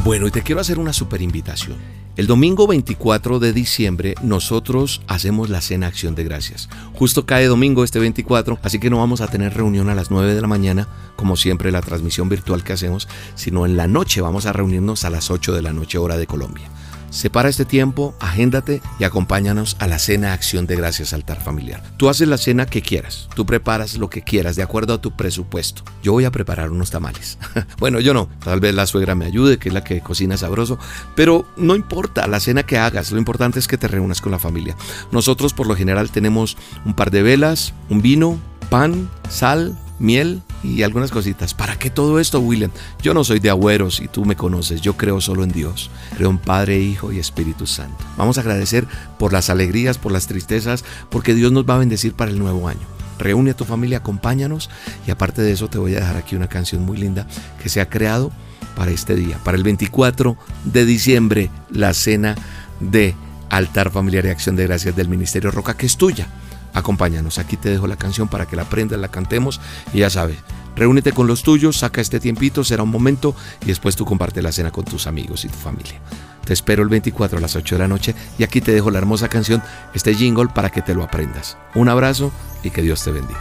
Bueno, 0.05 0.27
y 0.27 0.33
te 0.33 0.43
quiero 0.43 0.61
hacer 0.61 0.81
una 0.81 0.93
super 0.93 1.23
invitación. 1.23 1.79
El 2.17 2.29
domingo 2.29 2.69
24 2.69 3.41
de 3.41 3.53
diciembre 3.53 4.15
nosotros 4.23 5.03
hacemos 5.09 5.51
la 5.51 5.61
cena 5.61 5.89
Acción 5.89 6.15
de 6.15 6.23
Gracias. 6.23 6.69
Justo 6.95 7.27
cae 7.27 7.47
domingo 7.47 7.83
este 7.83 7.99
24, 7.99 8.61
así 8.63 8.79
que 8.79 8.89
no 8.89 8.99
vamos 8.99 9.21
a 9.21 9.27
tener 9.27 9.53
reunión 9.53 9.89
a 9.89 9.97
las 9.97 10.13
9 10.13 10.33
de 10.33 10.41
la 10.41 10.47
mañana, 10.47 10.87
como 11.17 11.37
siempre 11.37 11.73
la 11.73 11.83
transmisión 11.83 12.29
virtual 12.29 12.63
que 12.63 12.73
hacemos, 12.73 13.09
sino 13.35 13.67
en 13.67 13.77
la 13.77 13.89
noche 13.89 14.21
vamos 14.21 14.47
a 14.47 14.53
reunirnos 14.53 15.05
a 15.05 15.11
las 15.11 15.33
8 15.33 15.55
de 15.55 15.63
la 15.63 15.73
noche 15.73 15.99
hora 15.99 16.17
de 16.17 16.29
Colombia. 16.29 16.71
Separa 17.15 17.49
este 17.49 17.65
tiempo, 17.65 18.13
agéndate 18.19 18.83
y 18.99 19.05
acompáñanos 19.05 19.77
a 19.79 19.87
la 19.87 20.01
cena 20.01 20.33
Acción 20.33 20.67
de 20.67 20.75
Gracias 20.75 21.13
Altar 21.13 21.41
Familiar. 21.41 21.81
Tú 21.97 22.09
haces 22.09 22.27
la 22.27 22.39
cena 22.39 22.67
que 22.67 22.83
quieras, 22.83 23.29
tú 23.37 23.47
preparas 23.47 23.97
lo 23.99 24.11
que 24.11 24.23
quieras 24.23 24.57
de 24.57 24.65
acuerdo 24.65 24.95
a 24.95 25.01
tu 25.01 25.13
presupuesto. 25.13 25.85
Yo 26.03 26.11
voy 26.11 26.25
a 26.25 26.33
preparar 26.33 26.73
unos 26.73 26.91
tamales. 26.91 27.39
bueno, 27.79 28.01
yo 28.01 28.15
no, 28.15 28.29
tal 28.43 28.59
vez 28.59 28.75
la 28.75 28.89
suegra 28.89 29.15
me 29.15 29.27
ayude, 29.27 29.59
que 29.59 29.69
es 29.69 29.73
la 29.73 29.85
que 29.85 30.01
cocina 30.01 30.37
sabroso, 30.37 30.77
pero 31.15 31.47
no 31.57 31.77
importa 31.77 32.27
la 32.27 32.41
cena 32.41 32.65
que 32.65 32.79
hagas, 32.79 33.13
lo 33.13 33.19
importante 33.19 33.61
es 33.61 33.69
que 33.69 33.79
te 33.79 33.87
reúnas 33.87 34.21
con 34.21 34.33
la 34.33 34.41
familia. 34.41 34.77
Nosotros 35.13 35.55
por 35.55 35.69
lo 35.69 35.77
general 35.77 36.11
tenemos 36.11 36.57
un 36.85 36.95
par 36.95 37.13
de 37.13 37.23
velas, 37.23 37.75
un 37.91 38.03
vino, 38.03 38.41
pan, 38.71 39.09
sal, 39.29 39.79
miel 39.99 40.43
y 40.63 40.83
algunas 40.83 41.11
cositas. 41.11 41.55
¿Para 41.55 41.77
qué 41.79 41.91
todo 41.91 42.19
esto, 42.19 42.41
William? 42.41 42.71
Yo 43.03 43.15
no 43.15 43.25
soy 43.25 43.39
de 43.41 43.51
agüeros 43.51 44.01
y 44.01 44.09
tú 44.09 44.25
me 44.25 44.37
conoces. 44.37 44.81
Yo 44.81 44.97
creo 44.97 45.21
solo 45.21 45.45
en 45.45 45.53
Dios. 45.53 45.91
Creo 46.17 46.31
en 46.31 46.39
Padre, 46.39 46.81
Hijo 46.81 47.13
y 47.13 47.19
Espíritu 47.19 47.67
Santo. 47.67 48.05
Vamos 48.17 48.39
a 48.39 48.41
agradecer 48.41 48.87
por 49.19 49.33
las 49.33 49.51
alegrías, 49.51 49.99
por 49.99 50.13
las 50.13 50.27
tristezas, 50.27 50.85
porque 51.11 51.35
Dios 51.35 51.53
nos 51.53 51.69
va 51.69 51.77
a 51.77 51.79
bendecir 51.79 52.15
para 52.15 52.31
el 52.31 52.39
nuevo 52.39 52.69
año. 52.69 52.87
Reúne 53.19 53.53
a 53.53 53.57
tu 53.57 53.65
familia, 53.65 53.99
acompáñanos 53.99 54.71
y 55.07 55.11
aparte 55.11 55.43
de 55.43 55.53
eso 55.53 55.69
te 55.69 55.79
voy 55.79 55.95
a 55.95 56.01
dejar 56.01 56.17
aquí 56.17 56.35
una 56.35 56.49
canción 56.49 56.83
muy 56.83 56.99
linda 56.99 57.29
que 57.63 57.69
se 57.69 57.81
ha 57.81 57.89
creado 57.89 58.33
para 58.75 58.91
este 58.91 59.15
día, 59.15 59.39
para 59.45 59.57
el 59.57 59.63
24 59.63 60.37
de 60.65 60.85
diciembre, 60.85 61.51
la 61.71 61.95
cena 61.95 62.35
de 62.81 63.15
altar 63.51 63.93
familiar 63.93 64.27
y 64.27 64.31
acción 64.31 64.57
de 64.57 64.67
gracias 64.67 64.97
del 64.97 65.09
Ministerio 65.09 65.53
Roca, 65.53 65.77
que 65.77 65.87
es 65.87 65.97
tuya 65.97 66.27
acompáñanos. 66.75 67.39
Aquí 67.39 67.57
te 67.57 67.71
dejo 67.71 67.87
la 67.87 67.97
canción 67.97 68.29
para 68.29 68.47
que 68.47 68.57
la 68.57 68.63
aprendas, 68.63 68.99
la 68.99 69.09
cantemos 69.09 69.61
y 69.93 70.01
ya 70.01 70.11
sabes. 70.11 70.39
Reúnete 70.77 71.13
con 71.13 71.27
los 71.27 71.43
tuyos, 71.43 71.79
saca 71.79 72.01
este 72.01 72.21
tiempito, 72.21 72.65
será 72.65 72.83
un 72.83 72.91
momento 72.91 73.35
y 73.63 73.67
después 73.67 73.97
tú 73.97 74.05
comparte 74.05 74.43
la 74.43 74.53
cena 74.53 74.73
con 74.73 74.85
tus 74.85 75.07
amigos 75.07 75.45
y 75.45 75.49
tu 75.49 75.57
familia. 75.57 76.01
Te 76.45 76.53
espero 76.53 76.83
el 76.83 76.89
24 76.89 77.39
a 77.39 77.41
las 77.41 77.57
8 77.57 77.77
de 77.77 77.79
la 77.79 77.89
noche 77.89 78.15
y 78.39 78.43
aquí 78.43 78.61
te 78.61 78.73
dejo 78.73 78.91
la 78.91 78.99
hermosa 78.99 79.29
canción, 79.29 79.63
este 79.95 80.15
jingle 80.15 80.49
para 80.49 80.71
que 80.71 80.83
te 80.83 80.95
lo 80.95 81.03
aprendas. 81.03 81.57
Un 81.75 81.89
abrazo 81.89 82.33
y 82.63 82.71
que 82.71 82.83
Dios 82.83 83.03
te 83.03 83.13
bendiga. 83.13 83.41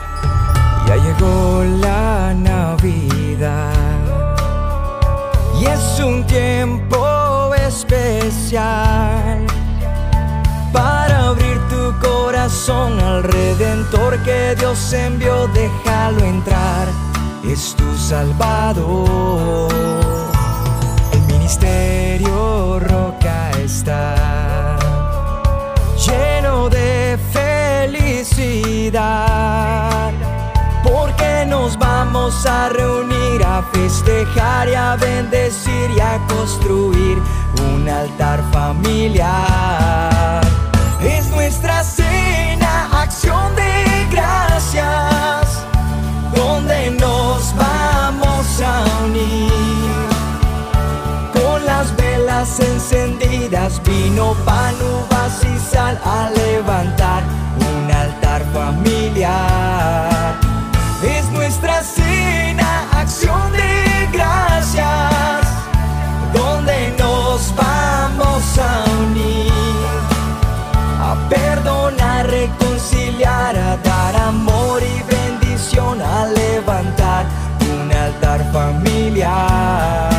Ya 0.88 0.96
llegó 0.96 1.64
la 1.82 2.34
Navidad 2.34 3.74
y 5.60 5.66
es 5.66 6.00
un 6.00 6.26
tiempo 6.28 7.54
especial 7.56 9.46
para 10.72 11.03
corazón 12.44 13.00
al 13.00 13.24
Redentor 13.24 14.22
que 14.24 14.54
Dios 14.60 14.92
envió, 14.92 15.48
déjalo 15.54 16.20
entrar, 16.26 16.90
es 17.42 17.74
tu 17.74 17.98
Salvador. 17.98 19.72
El 21.14 21.22
ministerio 21.22 22.82
roca 22.82 23.50
está. 23.64 24.78
Lleno 26.06 26.68
de 26.68 27.18
felicidad, 27.88 28.92
porque 30.84 31.46
nos 31.48 31.80
vamos 31.80 32.46
a 32.46 32.68
reunir 32.68 33.42
a 33.46 33.64
festejar 33.72 34.68
y 34.68 34.74
a 34.74 34.98
bendecir 34.98 35.92
y 35.96 36.00
a 36.02 36.20
construir 36.28 37.22
un 37.72 37.88
altar 37.88 38.44
familiar 38.52 40.23
encendidas, 52.60 53.82
vino, 53.84 54.34
pan, 54.46 54.76
uvas 54.76 55.44
y 55.44 55.58
sal 55.60 56.00
a 56.04 56.30
levantar 56.30 57.24
un 57.60 57.92
altar 57.92 58.44
familiar. 58.54 60.36
Es 61.04 61.30
nuestra 61.32 61.82
cena, 61.84 62.88
acción 62.92 63.52
de 63.52 64.08
gracias, 64.12 65.48
donde 66.34 66.96
nos 66.98 67.54
vamos 67.56 68.44
a 68.58 68.84
unir 69.02 69.54
perdonar, 71.30 72.28
reconciliar, 72.28 73.56
a 73.56 73.78
dar 73.78 74.16
amor 74.16 74.82
y 74.82 75.04
bendición, 75.14 76.02
a 76.02 76.26
levantar 76.28 77.26
un 77.72 77.92
altar 77.92 78.52
familiar. 78.52 80.13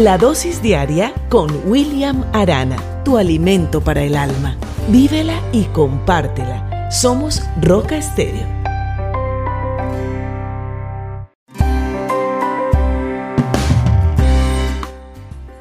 La 0.00 0.16
dosis 0.16 0.62
diaria 0.62 1.12
con 1.28 1.50
William 1.66 2.24
Arana, 2.32 2.78
tu 3.04 3.18
alimento 3.18 3.82
para 3.82 4.02
el 4.02 4.16
alma. 4.16 4.56
Vívela 4.88 5.38
y 5.52 5.64
compártela. 5.64 6.90
Somos 6.90 7.42
Roca 7.60 7.98
Estéreo 7.98 8.48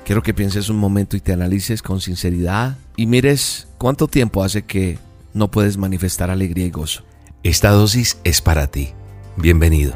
Quiero 0.06 0.24
que 0.24 0.34
pienses 0.34 0.70
un 0.70 0.78
momento 0.78 1.18
y 1.18 1.20
te 1.20 1.34
analices 1.34 1.82
con 1.82 2.00
sinceridad 2.00 2.78
y 2.96 3.08
mires 3.08 3.68
cuánto 3.78 4.08
tiempo 4.08 4.42
hace 4.42 4.62
que 4.62 5.00
no 5.34 5.52
puedes 5.52 5.76
manifestar 5.76 6.32
alegría 6.32 6.66
y 6.66 6.72
gozo. 6.72 7.04
Esta 7.44 7.72
dosis 7.72 8.18
es 8.24 8.40
para 8.40 8.68
ti. 8.68 8.94
Bienvenido. 9.36 9.96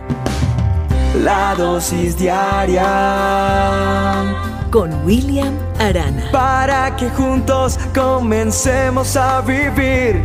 La 1.22 1.54
dosis 1.56 2.18
diaria 2.18 2.84
con 4.72 4.92
William 5.06 5.54
Arana. 5.78 6.32
Para 6.32 6.96
que 6.96 7.08
juntos 7.12 7.78
comencemos 7.94 9.16
a 9.16 9.42
vivir. 9.42 10.24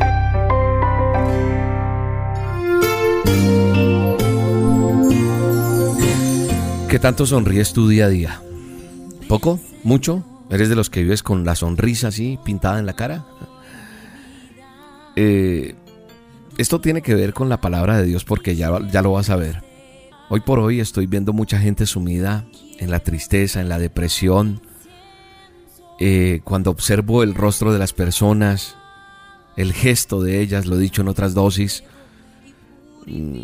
¿Qué 6.89 6.99
tanto 6.99 7.27
sonríes 7.27 7.75
tu 7.75 7.87
día 7.87 8.07
a 8.07 8.09
día? 8.09 8.41
¿Poco? 9.29 9.61
¿Mucho? 9.85 10.25
¿Eres 10.49 10.71
de 10.71 10.75
los 10.75 10.89
que 10.89 11.03
vives 11.03 11.23
con 11.23 11.45
la 11.45 11.55
sonrisa 11.55 12.09
así 12.09 12.39
pintada 12.43 12.79
en 12.79 12.87
la 12.87 12.95
cara? 12.95 13.27
Eh, 15.17 15.75
esto 16.57 16.81
tiene 16.81 17.03
que 17.03 17.15
ver 17.15 17.35
con 17.35 17.51
la 17.51 17.61
palabra 17.61 17.99
de 17.99 18.05
Dios 18.05 18.25
porque 18.25 18.57
ya, 18.57 18.71
ya 18.91 19.03
lo 19.03 19.13
vas 19.13 19.29
a 19.29 19.37
ver. 19.37 19.68
Hoy 20.31 20.41
por 20.41 20.59
hoy 20.59 20.81
estoy 20.81 21.07
viendo 21.07 21.33
mucha 21.33 21.59
gente 21.59 21.87
sumida 21.87 22.45
en 22.79 22.91
la 22.91 23.01
tristeza, 23.01 23.63
en 23.63 23.71
la 23.71 23.79
depresión. 23.79 24.61
Eh, 25.99 26.43
cuando 26.45 26.71
observo 26.71 27.23
el 27.23 27.35
rostro 27.35 27.73
de 27.73 27.79
las 27.79 27.95
personas, 27.95 28.77
el 29.57 29.73
gesto 29.73 30.23
de 30.23 30.41
ellas, 30.41 30.67
lo 30.67 30.77
he 30.77 30.81
dicho 30.81 31.01
en 31.01 31.09
otras 31.09 31.33
dosis, 31.33 31.83
mm, 33.07 33.39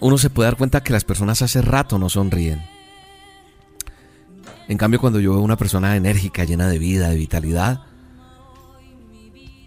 uno 0.00 0.16
se 0.16 0.30
puede 0.30 0.46
dar 0.46 0.56
cuenta 0.56 0.84
que 0.84 0.92
las 0.92 1.04
personas 1.04 1.42
hace 1.42 1.62
rato 1.62 1.98
no 1.98 2.08
sonríen. 2.08 2.62
En 4.68 4.78
cambio, 4.78 5.00
cuando 5.00 5.18
yo 5.18 5.32
veo 5.32 5.40
una 5.40 5.56
persona 5.56 5.96
enérgica, 5.96 6.44
llena 6.44 6.68
de 6.68 6.78
vida, 6.78 7.08
de 7.08 7.16
vitalidad, 7.16 7.82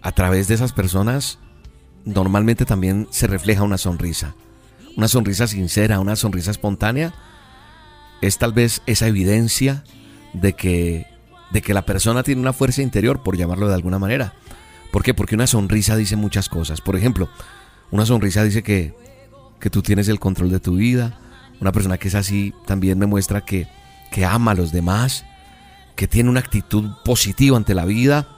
a 0.00 0.12
través 0.12 0.48
de 0.48 0.54
esas 0.54 0.72
personas 0.72 1.38
normalmente 2.06 2.64
también 2.64 3.06
se 3.10 3.26
refleja 3.26 3.64
una 3.64 3.76
sonrisa. 3.76 4.34
Una 4.98 5.08
sonrisa 5.08 5.46
sincera, 5.46 5.98
una 5.98 6.14
sonrisa 6.14 6.50
espontánea, 6.50 7.14
es 8.20 8.36
tal 8.36 8.52
vez 8.52 8.82
esa 8.84 9.06
evidencia 9.06 9.82
de 10.34 10.52
que, 10.52 11.06
de 11.50 11.62
que 11.62 11.72
la 11.72 11.86
persona 11.86 12.22
tiene 12.22 12.42
una 12.42 12.52
fuerza 12.52 12.82
interior, 12.82 13.22
por 13.22 13.38
llamarlo 13.38 13.68
de 13.68 13.74
alguna 13.74 13.98
manera. 13.98 14.34
¿Por 14.92 15.02
qué? 15.02 15.14
Porque 15.14 15.36
una 15.36 15.46
sonrisa 15.46 15.96
dice 15.96 16.16
muchas 16.16 16.50
cosas. 16.50 16.82
Por 16.82 16.96
ejemplo, 16.96 17.30
una 17.90 18.04
sonrisa 18.04 18.44
dice 18.44 18.62
que, 18.62 18.94
que 19.58 19.70
tú 19.70 19.80
tienes 19.80 20.08
el 20.08 20.20
control 20.20 20.50
de 20.50 20.60
tu 20.60 20.76
vida. 20.76 21.18
Una 21.60 21.72
persona 21.72 21.96
que 21.96 22.08
es 22.08 22.14
así 22.14 22.52
también 22.66 22.98
me 22.98 23.06
muestra 23.06 23.40
que 23.42 23.66
que 24.10 24.24
ama 24.24 24.52
a 24.52 24.54
los 24.54 24.72
demás, 24.72 25.24
que 25.96 26.08
tiene 26.08 26.30
una 26.30 26.40
actitud 26.40 26.90
positiva 27.04 27.56
ante 27.56 27.74
la 27.74 27.84
vida 27.84 28.28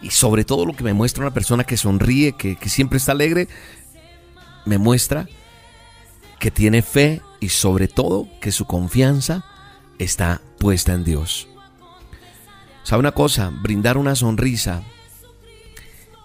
y 0.00 0.10
sobre 0.10 0.44
todo 0.44 0.64
lo 0.66 0.74
que 0.74 0.84
me 0.84 0.94
muestra 0.94 1.24
una 1.24 1.34
persona 1.34 1.64
que 1.64 1.76
sonríe, 1.76 2.32
que, 2.32 2.56
siempre 2.68 2.98
está 2.98 3.12
alegre, 3.12 3.48
me 4.64 4.78
muestra 4.78 5.28
que 6.40 6.50
tiene 6.50 6.82
fe 6.82 7.20
y 7.40 7.48
sobre 7.48 7.88
todo 7.88 8.28
que 8.40 8.52
su 8.52 8.66
confianza 8.66 9.44
está 9.98 10.40
puesta 10.58 10.92
en 10.92 11.04
Dios. 11.04 11.48
¿Sabe 12.82 13.00
una 13.00 13.12
cosa? 13.12 13.50
Brindar 13.50 13.98
una 13.98 14.14
sonrisa 14.14 14.82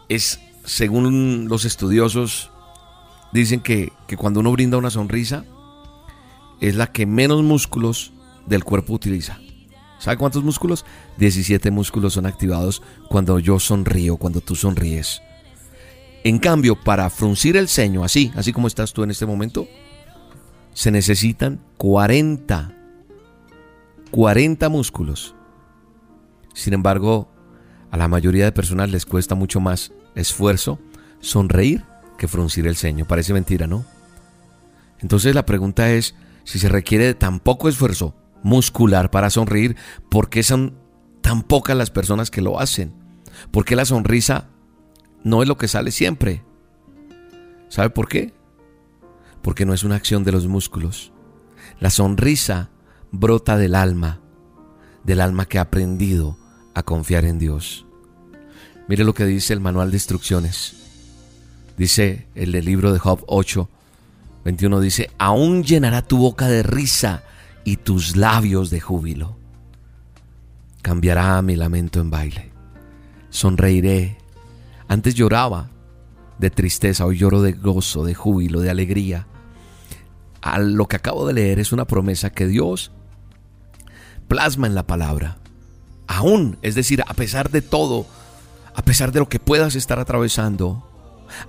es, 0.10 0.40
según 0.64 1.48
los 1.50 1.66
estudiosos, 1.66 2.52
dicen 3.32 3.60
que, 3.60 3.92
que 4.08 4.18
cuando 4.18 4.40
uno 4.40 4.52
brinda 4.52 4.78
una 4.78 4.90
sonrisa, 4.90 5.46
es 6.62 6.76
la 6.76 6.92
que 6.92 7.06
menos 7.06 7.44
músculos 7.44 8.14
del 8.46 8.64
cuerpo 8.64 8.94
utiliza. 8.94 9.40
¿Sabe 10.00 10.18
cuántos 10.18 10.44
músculos? 10.44 10.86
17 11.18 11.72
músculos 11.72 12.14
son 12.14 12.26
activados 12.26 12.82
cuando 13.10 13.40
yo 13.40 13.60
sonrío, 13.60 14.18
cuando 14.18 14.42
tú 14.42 14.56
sonríes. 14.56 15.22
En 16.24 16.40
cambio, 16.40 16.80
para 16.82 17.10
fruncir 17.10 17.58
el 17.58 17.68
ceño, 17.68 18.04
así, 18.04 18.32
así 18.36 18.54
como 18.54 18.68
estás 18.68 18.94
tú 18.94 19.04
en 19.04 19.12
este 19.12 19.26
momento, 19.26 19.68
se 20.74 20.92
necesitan 20.92 21.60
40, 21.78 22.74
40 24.12 24.70
músculos. 24.70 25.36
Sin 26.54 26.74
embargo, 26.74 27.30
a 27.92 27.98
la 27.98 28.08
mayoría 28.08 28.46
de 28.46 28.52
personas 28.52 28.90
les 28.90 29.06
cuesta 29.06 29.36
mucho 29.36 29.60
más 29.60 29.92
esfuerzo 30.16 30.80
sonreír 31.20 31.84
que 32.18 32.28
fruncir 32.28 32.68
el 32.68 32.76
ceño. 32.76 33.06
Parece 33.06 33.34
mentira, 33.34 33.68
¿no? 33.68 33.86
Entonces 35.00 35.36
la 35.36 35.46
pregunta 35.46 35.92
es 35.92 36.16
si 36.44 36.60
se 36.60 36.70
requiere 36.70 37.06
de 37.06 37.14
tan 37.14 37.40
poco 37.40 37.70
esfuerzo 37.70 38.16
muscular 38.44 39.10
para 39.10 39.30
sonreír, 39.30 39.76
¿por 40.10 40.30
qué 40.30 40.44
son 40.44 40.78
tan 41.22 41.44
pocas 41.44 41.78
las 41.78 41.90
personas 41.90 42.30
que 42.30 42.42
lo 42.42 42.60
hacen? 42.60 42.94
Porque 43.52 43.76
la 43.76 43.86
sonrisa 43.86 44.50
no 45.24 45.42
es 45.42 45.48
lo 45.48 45.58
que 45.58 45.68
sale 45.68 45.92
siempre. 45.92 46.44
¿Sabe 47.70 47.90
por 47.90 48.08
qué? 48.08 48.34
Porque 49.44 49.66
no 49.66 49.74
es 49.76 49.84
una 49.84 49.96
acción 49.96 50.24
de 50.24 50.32
los 50.32 50.48
músculos. 50.48 51.12
La 51.80 51.92
sonrisa 51.92 52.72
brota 53.12 53.58
del 53.58 53.76
alma, 53.76 54.22
del 55.04 55.22
alma 55.22 55.46
que 55.46 55.60
ha 55.60 55.64
aprendido 55.64 56.38
a 56.74 56.82
confiar 56.82 57.26
en 57.26 57.38
Dios. 57.38 57.86
Mire 58.88 59.04
lo 59.04 59.14
que 59.14 59.26
dice 59.26 59.54
el 59.54 59.60
manual 59.60 59.92
de 59.92 59.98
instrucciones. 59.98 60.76
Dice 61.78 62.28
el 62.36 62.52
libro 62.52 62.92
de 62.92 63.00
Job 63.00 63.24
8, 63.28 63.70
21, 64.46 64.80
dice, 64.80 65.12
aún 65.18 65.64
llenará 65.64 66.02
tu 66.02 66.18
boca 66.18 66.48
de 66.48 66.64
risa 66.64 67.24
y 67.64 67.78
tus 67.78 68.16
labios 68.16 68.70
de 68.70 68.80
júbilo. 68.80 69.38
Cambiará 70.82 71.42
mi 71.42 71.56
lamento 71.56 72.02
en 72.02 72.10
baile. 72.10 72.52
Sonreiré. 73.30 74.18
Antes 74.88 75.16
lloraba 75.16 75.70
de 76.40 76.50
tristeza, 76.50 77.06
hoy 77.06 77.18
lloro 77.18 77.42
de 77.42 77.54
gozo, 77.54 78.04
de 78.04 78.14
júbilo, 78.14 78.60
de 78.60 78.70
alegría. 78.70 79.28
Lo 80.60 80.88
que 80.88 80.96
acabo 80.96 81.28
de 81.28 81.34
leer 81.34 81.60
es 81.60 81.72
una 81.72 81.86
promesa 81.86 82.30
que 82.30 82.48
Dios 82.48 82.92
plasma 84.28 84.68
en 84.68 84.76
la 84.76 84.88
palabra. 84.88 85.38
Aún, 86.08 86.58
es 86.62 86.76
decir, 86.76 87.04
a 87.08 87.14
pesar 87.14 87.50
de 87.50 87.62
todo, 87.62 88.06
a 88.76 88.82
pesar 88.84 89.12
de 89.12 89.20
lo 89.20 89.30
que 89.30 89.40
puedas 89.40 89.76
estar 89.76 90.00
atravesando, 90.00 90.88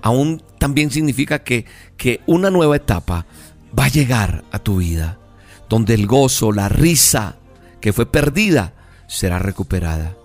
aún 0.01 0.41
también 0.59 0.91
significa 0.91 1.43
que, 1.43 1.65
que 1.97 2.21
una 2.25 2.49
nueva 2.49 2.75
etapa 2.77 3.25
va 3.77 3.85
a 3.85 3.89
llegar 3.89 4.43
a 4.51 4.59
tu 4.59 4.77
vida 4.77 5.19
donde 5.69 5.93
el 5.93 6.07
gozo, 6.07 6.51
la 6.51 6.69
risa 6.69 7.35
que 7.81 7.93
fue 7.93 8.05
perdida, 8.05 8.73
será 9.07 9.39
recuperada. 9.39 10.15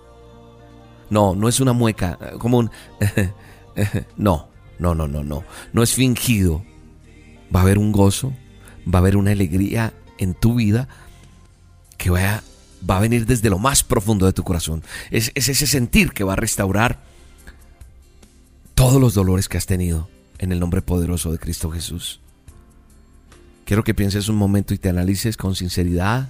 No, 1.09 1.35
no 1.35 1.49
es 1.49 1.59
una 1.59 1.73
mueca, 1.73 2.17
eh, 2.21 2.35
como 2.37 2.57
un... 2.59 2.71
no, 4.17 4.47
no, 4.79 4.95
no, 4.95 5.07
no, 5.07 5.23
no. 5.23 5.43
No 5.73 5.83
es 5.83 5.93
fingido. 5.93 6.63
Va 7.53 7.59
a 7.59 7.63
haber 7.63 7.77
un 7.77 7.91
gozo, 7.91 8.33
va 8.87 8.99
a 8.99 9.01
haber 9.01 9.17
una 9.17 9.31
alegría 9.31 9.93
en 10.17 10.33
tu 10.33 10.55
vida 10.55 10.87
que 11.97 12.09
va 12.09 12.43
a, 12.87 12.99
venir 12.99 13.25
desde 13.25 13.49
lo 13.49 13.59
más 13.59 13.83
profundo 13.83 14.25
de 14.25 14.33
tu 14.33 14.43
corazón. 14.43 14.83
Es, 15.09 15.31
es 15.35 15.49
ese 15.49 15.67
sentir 15.67 16.13
que 16.13 16.23
va 16.23 16.33
a 16.33 16.37
restaurar 16.37 16.99
todos 18.75 18.99
los 18.99 19.13
dolores 19.13 19.47
que 19.47 19.57
has 19.57 19.65
tenido 19.65 20.09
en 20.39 20.51
el 20.51 20.59
nombre 20.59 20.81
poderoso 20.81 21.31
de 21.31 21.37
Cristo 21.37 21.69
Jesús. 21.71 22.19
Quiero 23.65 23.83
que 23.83 23.93
pienses 23.93 24.29
un 24.29 24.35
momento 24.35 24.73
y 24.73 24.77
te 24.77 24.89
analices 24.89 25.37
con 25.37 25.55
sinceridad 25.55 26.27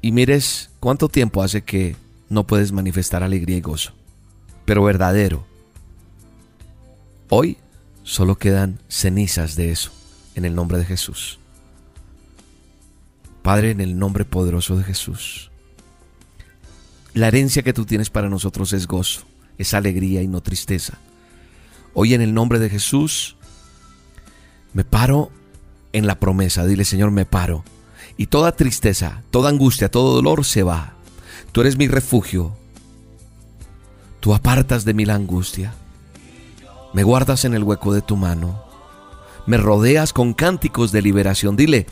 y 0.00 0.12
mires 0.12 0.70
cuánto 0.80 1.08
tiempo 1.08 1.42
hace 1.42 1.62
que 1.62 1.96
no 2.28 2.46
puedes 2.46 2.72
manifestar 2.72 3.22
alegría 3.22 3.58
y 3.58 3.60
gozo, 3.60 3.92
pero 4.64 4.84
verdadero. 4.84 5.46
Hoy 7.28 7.58
solo 8.02 8.36
quedan 8.36 8.80
cenizas 8.88 9.56
de 9.56 9.72
eso 9.72 9.92
en 10.34 10.44
el 10.44 10.54
nombre 10.54 10.78
de 10.78 10.84
Jesús. 10.84 11.38
Padre, 13.42 13.70
en 13.70 13.80
el 13.80 13.98
nombre 13.98 14.24
poderoso 14.24 14.76
de 14.76 14.84
Jesús. 14.84 15.50
La 17.12 17.28
herencia 17.28 17.62
que 17.62 17.72
tú 17.72 17.84
tienes 17.84 18.10
para 18.10 18.28
nosotros 18.28 18.72
es 18.72 18.86
gozo, 18.86 19.22
es 19.58 19.74
alegría 19.74 20.22
y 20.22 20.28
no 20.28 20.40
tristeza. 20.40 20.98
Hoy 21.92 22.14
en 22.14 22.22
el 22.22 22.34
nombre 22.34 22.58
de 22.58 22.70
Jesús 22.70 23.36
me 24.72 24.84
paro 24.84 25.30
en 25.92 26.06
la 26.06 26.18
promesa. 26.18 26.66
Dile, 26.66 26.84
Señor, 26.84 27.12
me 27.12 27.24
paro. 27.24 27.64
Y 28.16 28.26
toda 28.26 28.56
tristeza, 28.56 29.22
toda 29.30 29.50
angustia, 29.50 29.90
todo 29.90 30.14
dolor 30.14 30.44
se 30.44 30.62
va. 30.62 30.94
Tú 31.52 31.60
eres 31.60 31.76
mi 31.76 31.86
refugio. 31.86 32.56
Tú 34.18 34.34
apartas 34.34 34.84
de 34.84 34.94
mí 34.94 35.04
la 35.04 35.14
angustia. 35.14 35.74
Me 36.92 37.04
guardas 37.04 37.44
en 37.44 37.54
el 37.54 37.62
hueco 37.62 37.92
de 37.92 38.02
tu 38.02 38.16
mano. 38.16 38.63
Me 39.46 39.56
rodeas 39.56 40.12
con 40.12 40.32
cánticos 40.32 40.92
de 40.92 41.02
liberación. 41.02 41.56
Dile, 41.56 41.86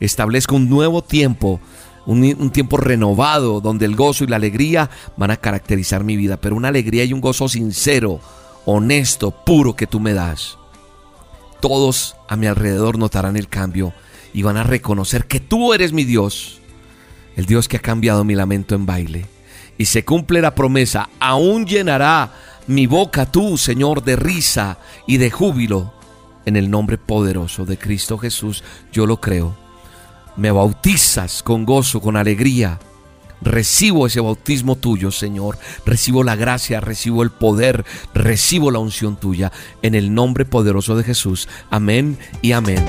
establezco 0.00 0.56
un 0.56 0.68
nuevo 0.68 1.02
tiempo, 1.02 1.60
un, 2.06 2.24
un, 2.38 2.50
tiempo 2.50 2.76
renovado 2.76 3.60
donde 3.60 3.86
el 3.86 3.96
gozo 3.96 4.24
y 4.24 4.26
la 4.26 4.36
alegría 4.36 4.90
van 5.16 5.30
a 5.30 5.36
caracterizar 5.36 6.04
mi 6.04 6.16
vida, 6.16 6.36
pero 6.36 6.56
una 6.56 6.68
alegría 6.68 7.04
y 7.04 7.12
un 7.12 7.20
gozo 7.20 7.48
sincero, 7.48 8.20
honesto, 8.64 9.30
puro 9.30 9.76
que 9.76 9.86
tú 9.86 10.00
me 10.00 10.14
das 10.14 10.58
todos 11.60 12.16
a 12.28 12.36
mi 12.36 12.46
alrededor 12.46 12.96
notarán 12.96 13.36
el 13.36 13.48
cambio 13.48 13.92
y 14.32 14.42
van 14.42 14.56
a 14.56 14.62
reconocer 14.62 15.26
que 15.26 15.40
tú 15.40 15.72
eres 15.74 15.92
mi 15.92 16.04
Dios, 16.04 16.60
el 17.36 17.46
Dios 17.46 17.66
que 17.68 17.78
ha 17.78 17.80
cambiado 17.80 18.22
mi 18.22 18.36
lamento 18.36 18.74
en 18.74 18.86
baile. 18.86 19.26
Y 19.76 19.86
se 19.86 20.04
cumple 20.04 20.40
la 20.40 20.54
promesa, 20.54 21.08
aún 21.18 21.66
llenará 21.66 22.32
mi 22.68 22.86
boca 22.86 23.30
tú, 23.30 23.58
Señor, 23.58 24.04
de 24.04 24.14
risa 24.14 24.78
y 25.08 25.16
de 25.16 25.30
júbilo. 25.30 25.92
En 26.46 26.56
el 26.56 26.70
nombre 26.70 26.96
poderoso 26.96 27.64
de 27.66 27.76
Cristo 27.76 28.16
Jesús, 28.18 28.64
yo 28.92 29.04
lo 29.04 29.20
creo. 29.20 29.56
Me 30.36 30.50
bautizas 30.50 31.42
con 31.42 31.64
gozo, 31.64 32.00
con 32.00 32.16
alegría. 32.16 32.78
Recibo 33.42 34.06
ese 34.06 34.20
bautismo 34.20 34.76
tuyo, 34.76 35.10
Señor. 35.10 35.58
Recibo 35.84 36.24
la 36.24 36.36
gracia, 36.36 36.80
recibo 36.80 37.22
el 37.22 37.30
poder, 37.30 37.84
recibo 38.14 38.70
la 38.70 38.78
unción 38.78 39.16
tuya. 39.16 39.52
En 39.82 39.94
el 39.94 40.14
nombre 40.14 40.44
poderoso 40.44 40.96
de 40.96 41.04
Jesús. 41.04 41.48
Amén 41.68 42.16
y 42.42 42.52
amén. 42.52 42.84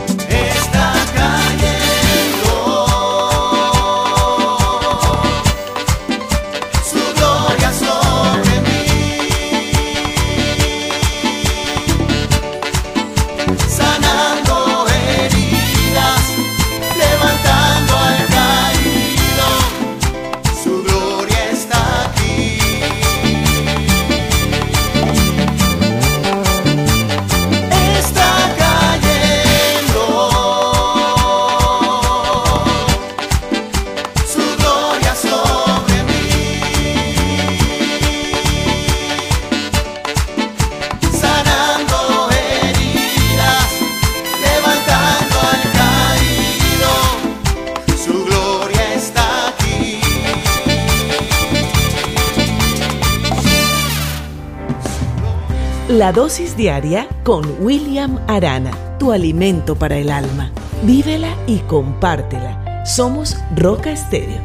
La 55.98 56.12
dosis 56.12 56.56
diaria 56.56 57.08
con 57.24 57.44
William 57.60 58.20
Arana, 58.28 58.70
tu 59.00 59.12
alimento 59.12 59.76
para 59.76 59.98
el 59.98 60.12
alma. 60.12 60.52
Vívela 60.84 61.36
y 61.48 61.58
compártela. 61.62 62.86
Somos 62.86 63.36
Roca 63.56 63.90
Estéreo. 63.90 64.40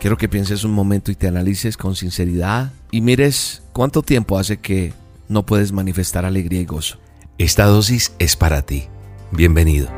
Quiero 0.00 0.16
que 0.16 0.30
pienses 0.30 0.64
un 0.64 0.72
momento 0.72 1.10
y 1.10 1.14
te 1.14 1.28
analices 1.28 1.76
con 1.76 1.94
sinceridad 1.94 2.72
y 2.90 3.02
mires 3.02 3.62
cuánto 3.74 4.00
tiempo 4.00 4.38
hace 4.38 4.56
que 4.56 4.94
no 5.28 5.44
puedes 5.44 5.72
manifestar 5.72 6.24
alegría 6.24 6.62
y 6.62 6.64
gozo. 6.64 6.96
Esta 7.36 7.66
dosis 7.66 8.14
es 8.18 8.36
para 8.36 8.62
ti. 8.62 8.84
Bienvenido. 9.30 9.90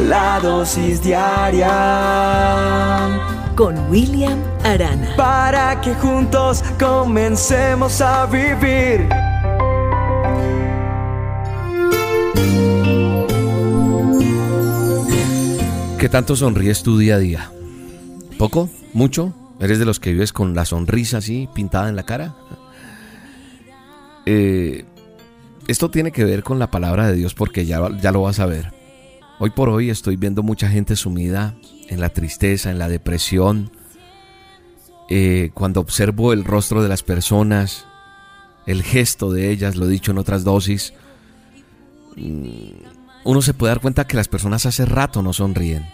La 0.00 0.38
dosis 0.40 1.02
diaria 1.02 1.72
con 3.56 3.90
William 3.90 4.38
Arana. 4.62 5.16
Para 5.16 5.80
que 5.80 5.94
juntos 5.94 6.62
comencemos 6.78 8.02
a 8.02 8.26
vivir. 8.26 9.08
¿Qué 15.98 16.08
tanto 16.10 16.36
sonríes 16.36 16.82
tu 16.82 16.98
día 16.98 17.14
a 17.14 17.18
día? 17.18 17.50
¿Poco? 18.38 18.68
¿Mucho? 18.92 19.32
¿Eres 19.58 19.78
de 19.78 19.86
los 19.86 19.98
que 19.98 20.12
vives 20.12 20.34
con 20.34 20.54
la 20.54 20.66
sonrisa 20.66 21.18
así 21.18 21.48
pintada 21.54 21.88
en 21.88 21.96
la 21.96 22.04
cara? 22.04 22.36
Eh, 24.26 24.84
esto 25.66 25.90
tiene 25.90 26.12
que 26.12 26.24
ver 26.24 26.42
con 26.42 26.58
la 26.58 26.70
palabra 26.70 27.08
de 27.08 27.14
Dios 27.14 27.34
porque 27.34 27.64
ya, 27.64 27.80
ya 27.98 28.12
lo 28.12 28.20
vas 28.22 28.40
a 28.40 28.46
ver. 28.46 28.76
Hoy 29.38 29.50
por 29.50 29.68
hoy 29.68 29.90
estoy 29.90 30.16
viendo 30.16 30.42
mucha 30.42 30.68
gente 30.70 30.96
sumida 30.96 31.54
en 31.88 32.00
la 32.00 32.08
tristeza, 32.08 32.70
en 32.70 32.78
la 32.78 32.88
depresión. 32.88 33.70
Eh, 35.10 35.50
cuando 35.52 35.80
observo 35.80 36.32
el 36.32 36.42
rostro 36.42 36.82
de 36.82 36.88
las 36.88 37.02
personas, 37.02 37.84
el 38.64 38.82
gesto 38.82 39.30
de 39.30 39.50
ellas, 39.50 39.76
lo 39.76 39.84
he 39.84 39.90
dicho 39.90 40.10
en 40.10 40.18
otras 40.18 40.42
dosis, 40.42 40.94
mm, 42.16 42.70
uno 43.24 43.42
se 43.42 43.52
puede 43.52 43.72
dar 43.72 43.82
cuenta 43.82 44.06
que 44.06 44.16
las 44.16 44.28
personas 44.28 44.64
hace 44.64 44.86
rato 44.86 45.22
no 45.22 45.34
sonríen. 45.34 45.86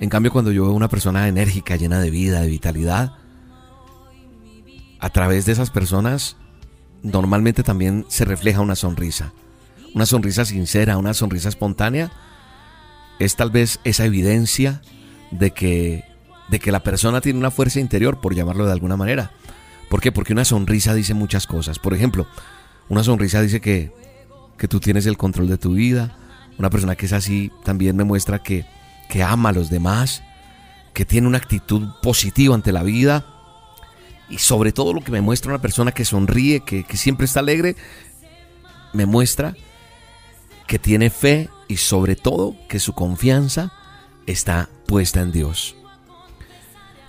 En 0.00 0.08
cambio, 0.08 0.32
cuando 0.32 0.50
yo 0.50 0.64
veo 0.64 0.72
una 0.72 0.88
persona 0.88 1.28
enérgica, 1.28 1.76
llena 1.76 2.00
de 2.00 2.10
vida, 2.10 2.40
de 2.40 2.48
vitalidad, 2.48 3.18
a 4.98 5.10
través 5.10 5.44
de 5.44 5.52
esas 5.52 5.68
personas 5.68 6.38
normalmente 7.02 7.62
también 7.62 8.06
se 8.08 8.24
refleja 8.24 8.62
una 8.62 8.76
sonrisa 8.76 9.34
una 9.94 10.06
sonrisa 10.06 10.44
sincera, 10.44 10.98
una 10.98 11.14
sonrisa 11.14 11.48
espontánea, 11.48 12.10
es 13.18 13.36
tal 13.36 13.50
vez 13.50 13.80
esa 13.84 14.04
evidencia 14.04 14.82
de 15.30 15.52
que, 15.52 16.04
de 16.48 16.58
que 16.58 16.72
la 16.72 16.82
persona 16.82 17.20
tiene 17.20 17.38
una 17.38 17.52
fuerza 17.52 17.80
interior, 17.80 18.20
por 18.20 18.34
llamarlo 18.34 18.66
de 18.66 18.72
alguna 18.72 18.96
manera. 18.96 19.30
¿Por 19.88 20.00
qué? 20.00 20.10
Porque 20.10 20.32
una 20.32 20.44
sonrisa 20.44 20.94
dice 20.94 21.14
muchas 21.14 21.46
cosas. 21.46 21.78
Por 21.78 21.94
ejemplo, 21.94 22.26
una 22.88 23.04
sonrisa 23.04 23.40
dice 23.40 23.60
que, 23.60 23.92
que 24.58 24.66
tú 24.66 24.80
tienes 24.80 25.06
el 25.06 25.16
control 25.16 25.48
de 25.48 25.58
tu 25.58 25.74
vida. 25.74 26.16
Una 26.58 26.70
persona 26.70 26.96
que 26.96 27.06
es 27.06 27.12
así 27.12 27.52
también 27.64 27.96
me 27.96 28.04
muestra 28.04 28.42
que, 28.42 28.66
que 29.08 29.22
ama 29.22 29.50
a 29.50 29.52
los 29.52 29.70
demás, 29.70 30.22
que 30.92 31.04
tiene 31.04 31.28
una 31.28 31.38
actitud 31.38 31.88
positiva 32.02 32.54
ante 32.54 32.72
la 32.72 32.82
vida. 32.82 33.26
Y 34.28 34.38
sobre 34.38 34.72
todo 34.72 34.92
lo 34.92 35.02
que 35.02 35.12
me 35.12 35.20
muestra 35.20 35.52
una 35.52 35.62
persona 35.62 35.92
que 35.92 36.04
sonríe, 36.04 36.60
que, 36.60 36.82
que 36.82 36.96
siempre 36.96 37.26
está 37.26 37.38
alegre, 37.40 37.76
me 38.92 39.06
muestra 39.06 39.54
que 40.66 40.78
tiene 40.78 41.10
fe 41.10 41.48
y 41.68 41.76
sobre 41.76 42.16
todo 42.16 42.56
que 42.68 42.78
su 42.78 42.92
confianza 42.92 43.72
está 44.26 44.68
puesta 44.86 45.20
en 45.20 45.32
Dios. 45.32 45.76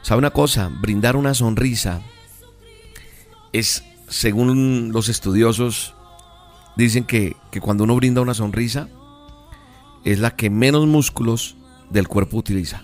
¿Sabe 0.02 0.20
una 0.20 0.32
cosa? 0.32 0.70
Brindar 0.82 1.16
una 1.16 1.34
sonrisa 1.34 2.02
es, 3.54 3.84
según 4.08 4.92
los 4.92 5.10
estudiosos, 5.10 5.96
dicen 6.76 7.06
que, 7.06 7.36
que 7.52 7.62
cuando 7.62 7.86
uno 7.86 7.96
brinda 7.96 8.22
una 8.22 8.34
sonrisa 8.34 8.90
es 10.04 10.20
la 10.20 10.36
que 10.36 10.50
menos 10.50 10.86
músculos 10.86 11.56
del 11.90 12.08
cuerpo 12.08 12.38
utiliza. 12.38 12.84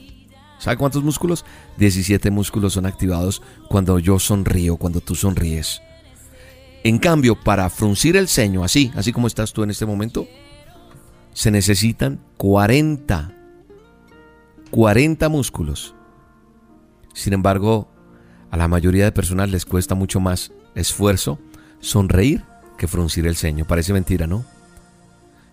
¿Sabe 0.58 0.78
cuántos 0.78 1.04
músculos? 1.04 1.46
17 1.78 2.30
músculos 2.32 2.74
son 2.74 2.86
activados 2.86 3.42
cuando 3.68 4.00
yo 4.00 4.20
sonrío, 4.20 4.78
cuando 4.78 5.02
tú 5.02 5.16
sonríes. 5.16 5.82
En 6.84 6.98
cambio, 6.98 7.36
para 7.36 7.70
fruncir 7.70 8.16
el 8.16 8.28
ceño, 8.28 8.64
así, 8.64 8.92
así 8.96 9.12
como 9.12 9.28
estás 9.28 9.54
tú 9.54 9.64
en 9.64 9.72
este 9.72 9.86
momento, 9.86 10.28
se 11.34 11.52
necesitan 11.52 12.20
40, 12.38 13.34
40 14.70 15.30
músculos. 15.30 15.96
Sin 17.14 17.34
embargo, 17.34 17.90
a 18.50 18.58
la 18.58 18.68
mayoría 18.68 19.06
de 19.06 19.12
personas 19.12 19.50
les 19.50 19.66
cuesta 19.66 19.96
mucho 19.96 20.20
más 20.20 20.52
esfuerzo 20.76 21.40
sonreír 21.80 22.44
que 22.78 22.88
fruncir 22.88 23.28
el 23.28 23.36
ceño. 23.36 23.66
Parece 23.66 23.94
mentira, 23.94 24.28
¿no? 24.28 24.46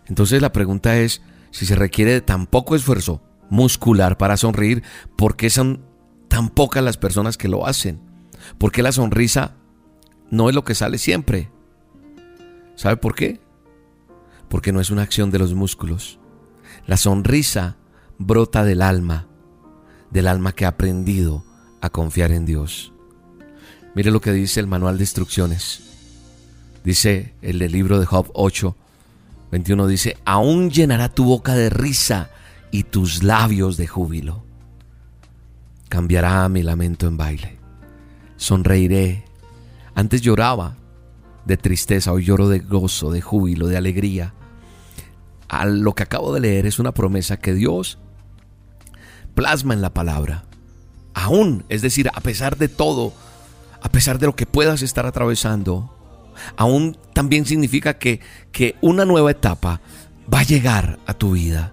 Entonces 0.06 0.40
la 0.40 0.52
pregunta 0.52 0.98
es, 0.98 1.22
si 1.50 1.66
se 1.66 1.76
requiere 1.76 2.20
tan 2.20 2.46
poco 2.46 2.74
esfuerzo 2.74 3.22
muscular 3.50 4.18
para 4.18 4.36
sonreír, 4.36 4.82
¿por 5.16 5.36
qué 5.36 5.50
son 5.50 5.84
tan 6.28 6.48
pocas 6.48 6.82
las 6.82 6.96
personas 6.96 7.36
que 7.36 7.48
lo 7.48 7.66
hacen? 7.66 8.00
¿Por 8.58 8.72
qué 8.72 8.82
la 8.82 8.92
sonrisa 8.92 9.54
no 10.30 10.48
es 10.48 10.54
lo 10.54 10.64
que 10.64 10.74
sale 10.74 10.98
siempre? 10.98 11.50
¿Sabe 12.76 12.96
por 12.96 13.14
qué? 13.14 13.40
Porque 14.48 14.72
no 14.72 14.80
es 14.80 14.90
una 14.90 15.02
acción 15.02 15.30
de 15.30 15.38
los 15.38 15.54
músculos. 15.54 16.18
La 16.86 16.96
sonrisa 16.96 17.76
brota 18.18 18.64
del 18.64 18.82
alma, 18.82 19.26
del 20.10 20.26
alma 20.26 20.52
que 20.52 20.64
ha 20.64 20.68
aprendido 20.68 21.44
a 21.80 21.90
confiar 21.90 22.32
en 22.32 22.46
Dios. 22.46 22.92
Mire 23.94 24.10
lo 24.10 24.20
que 24.20 24.32
dice 24.32 24.60
el 24.60 24.66
manual 24.66 24.96
de 24.96 25.04
instrucciones. 25.04 25.82
Dice 26.84 27.34
el 27.42 27.58
libro 27.58 28.00
de 28.00 28.06
Job 28.06 28.30
8, 28.34 28.76
21, 29.50 29.86
dice, 29.86 30.16
aún 30.24 30.70
llenará 30.70 31.08
tu 31.08 31.24
boca 31.24 31.54
de 31.54 31.70
risa 31.70 32.30
y 32.70 32.84
tus 32.84 33.22
labios 33.22 33.76
de 33.76 33.86
júbilo. 33.86 34.42
Cambiará 35.88 36.48
mi 36.48 36.62
lamento 36.62 37.06
en 37.06 37.16
baile. 37.16 37.58
Sonreiré. 38.36 39.24
Antes 39.94 40.20
lloraba 40.20 40.76
de 41.44 41.56
tristeza, 41.56 42.12
hoy 42.12 42.24
lloro 42.24 42.48
de 42.48 42.60
gozo, 42.60 43.10
de 43.10 43.20
júbilo, 43.20 43.66
de 43.66 43.76
alegría 43.76 44.34
lo 45.66 45.94
que 45.94 46.02
acabo 46.02 46.32
de 46.32 46.40
leer 46.40 46.66
es 46.66 46.78
una 46.78 46.92
promesa 46.92 47.38
que 47.38 47.54
Dios 47.54 47.98
plasma 49.34 49.74
en 49.74 49.82
la 49.82 49.94
palabra. 49.94 50.44
Aún, 51.14 51.64
es 51.68 51.82
decir, 51.82 52.10
a 52.12 52.20
pesar 52.20 52.56
de 52.56 52.68
todo, 52.68 53.12
a 53.80 53.88
pesar 53.88 54.18
de 54.18 54.26
lo 54.26 54.36
que 54.36 54.46
puedas 54.46 54.82
estar 54.82 55.06
atravesando, 55.06 55.94
aún 56.56 56.96
también 57.12 57.46
significa 57.46 57.98
que, 57.98 58.20
que 58.52 58.76
una 58.80 59.04
nueva 59.04 59.30
etapa 59.30 59.80
va 60.32 60.40
a 60.40 60.44
llegar 60.44 60.98
a 61.06 61.14
tu 61.14 61.32
vida, 61.32 61.72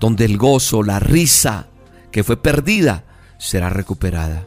donde 0.00 0.24
el 0.24 0.36
gozo, 0.36 0.82
la 0.82 0.98
risa 0.98 1.68
que 2.10 2.24
fue 2.24 2.36
perdida, 2.36 3.04
será 3.38 3.70
recuperada. 3.70 4.46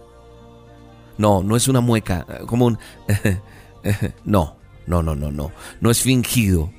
No, 1.17 1.43
no 1.43 1.55
es 1.55 1.67
una 1.67 1.81
mueca, 1.81 2.25
como 2.45 2.65
un... 2.65 2.79
no, 4.25 4.57
no, 4.85 5.03
no, 5.03 5.15
no, 5.15 5.31
no. 5.31 5.51
No 5.81 5.91
es 5.91 6.01
fingido. 6.01 6.71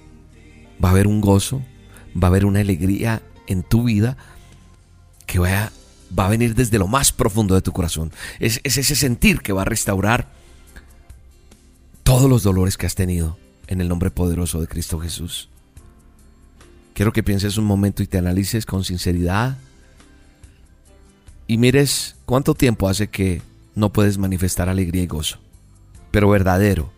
Va 0.83 0.89
a 0.89 0.93
haber 0.93 1.07
un 1.07 1.21
gozo, 1.21 1.63
va 2.17 2.29
a 2.29 2.31
haber 2.31 2.45
una 2.45 2.61
alegría 2.61 3.23
en 3.47 3.63
tu 3.63 3.85
vida 3.85 4.17
que 5.27 5.39
va 5.39 5.71
a, 6.17 6.29
venir 6.29 6.55
desde 6.55 6.79
lo 6.79 6.87
más 6.87 7.13
profundo 7.13 7.55
de 7.55 7.63
tu 7.63 7.73
corazón. 7.73 8.13
Es, 8.39 8.61
es 8.65 8.79
ese 8.79 8.95
sentir 8.95 9.41
que 9.41 9.53
va 9.53 9.63
a 9.63 9.67
restaurar 9.67 10.29
todos 12.03 12.29
los 12.29 12.43
dolores 12.43 12.77
que 12.77 12.87
has 12.87 12.95
tenido 12.95 13.39
en 13.67 13.81
el 13.81 13.89
nombre 13.89 14.11
poderoso 14.11 14.61
de 14.61 14.67
Cristo 14.67 14.99
Jesús. 14.99 15.49
Quiero 16.95 17.13
que 17.13 17.23
pienses 17.23 17.59
un 17.59 17.65
momento 17.65 18.03
y 18.03 18.07
te 18.07 18.19
analices 18.19 18.67
con 18.67 18.83
sinceridad 18.85 19.59
y 21.47 21.59
mires 21.59 22.17
cuánto 22.27 22.55
tiempo 22.55 22.89
hace 22.89 23.09
que 23.09 23.43
no 23.75 23.93
puedes 23.93 24.19
manifestar 24.19 24.69
alegría 24.69 25.03
y 25.03 25.07
gozo, 25.07 25.39
pero 26.11 26.29
verdadero. 26.29 26.91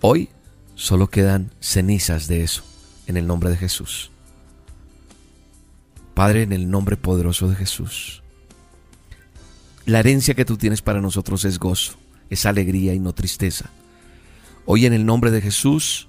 Hoy 0.00 0.28
solo 0.74 1.08
quedan 1.08 1.52
cenizas 1.60 2.26
de 2.26 2.42
eso, 2.42 2.64
en 3.06 3.16
el 3.16 3.26
nombre 3.26 3.50
de 3.50 3.56
Jesús. 3.56 4.10
Padre, 6.14 6.42
en 6.42 6.52
el 6.52 6.70
nombre 6.70 6.96
poderoso 6.96 7.48
de 7.48 7.56
Jesús. 7.56 8.22
La 9.86 10.00
herencia 10.00 10.34
que 10.34 10.44
tú 10.44 10.56
tienes 10.56 10.80
para 10.80 11.00
nosotros 11.00 11.44
es 11.44 11.58
gozo, 11.58 11.94
es 12.30 12.46
alegría 12.46 12.94
y 12.94 13.00
no 13.00 13.12
tristeza. 13.12 13.70
Hoy 14.64 14.86
en 14.86 14.94
el 14.94 15.04
nombre 15.04 15.30
de 15.30 15.40
Jesús 15.40 16.08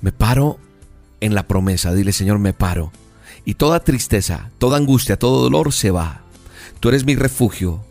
me 0.00 0.12
paro 0.12 0.58
en 1.20 1.34
la 1.34 1.46
promesa. 1.46 1.92
Dile, 1.92 2.12
Señor, 2.12 2.38
me 2.38 2.54
paro. 2.54 2.92
Y 3.44 3.54
toda 3.54 3.80
tristeza, 3.80 4.50
toda 4.58 4.78
angustia, 4.78 5.18
todo 5.18 5.42
dolor 5.42 5.72
se 5.72 5.90
va. 5.90 6.22
Tú 6.80 6.88
eres 6.88 7.04
mi 7.04 7.14
refugio. 7.16 7.84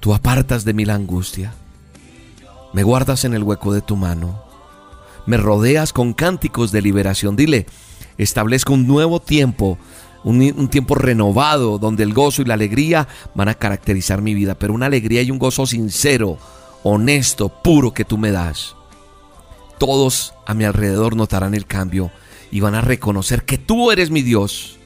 Tú 0.00 0.14
apartas 0.14 0.64
de 0.64 0.74
mí 0.74 0.84
la 0.84 0.94
angustia. 0.94 1.54
Me 2.74 2.82
guardas 2.82 3.24
en 3.24 3.34
el 3.34 3.42
hueco 3.42 3.72
de 3.72 3.80
tu 3.80 3.96
mano. 3.96 4.51
Me 5.26 5.36
rodeas 5.36 5.92
con 5.92 6.12
cánticos 6.12 6.72
de 6.72 6.82
liberación. 6.82 7.36
Dile, 7.36 7.66
establezco 8.18 8.72
un 8.72 8.86
nuevo 8.86 9.20
tiempo, 9.20 9.78
un, 10.24 10.68
tiempo 10.68 10.94
renovado 10.94 11.78
donde 11.78 12.02
el 12.02 12.14
gozo 12.14 12.42
y 12.42 12.44
la 12.44 12.54
alegría 12.54 13.08
van 13.34 13.48
a 13.48 13.54
caracterizar 13.54 14.22
mi 14.22 14.34
vida, 14.34 14.54
pero 14.54 14.74
una 14.74 14.86
alegría 14.86 15.22
y 15.22 15.30
un 15.30 15.38
gozo 15.38 15.66
sincero, 15.66 16.38
honesto, 16.82 17.48
puro 17.48 17.94
que 17.94 18.04
tú 18.04 18.18
me 18.18 18.30
das. 18.30 18.76
Todos 19.78 20.34
a 20.46 20.54
mi 20.54 20.64
alrededor 20.64 21.16
notarán 21.16 21.54
el 21.54 21.66
cambio 21.66 22.10
y 22.50 22.60
van 22.60 22.74
a 22.74 22.80
reconocer 22.80 23.44
que 23.44 23.58
tú 23.58 23.90
eres 23.90 24.10
mi 24.10 24.22
Dios 24.22 24.78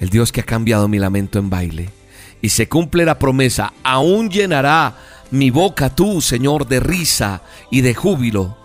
el 0.00 0.10
Dios 0.10 0.32
que 0.32 0.40
ha 0.40 0.44
cambiado 0.44 0.88
mi 0.88 0.98
lamento 0.98 1.38
en 1.38 1.50
baile. 1.50 1.90
Y 2.40 2.50
se 2.50 2.68
cumple 2.68 3.04
la 3.04 3.18
promesa, 3.18 3.72
aún 3.82 4.30
llenará 4.30 4.96
mi 5.30 5.50
boca 5.50 5.94
tú, 5.94 6.20
Señor, 6.20 6.68
de 6.68 6.80
risa 6.80 7.42
y 7.70 7.80
de 7.80 7.94
júbilo. 7.94 8.56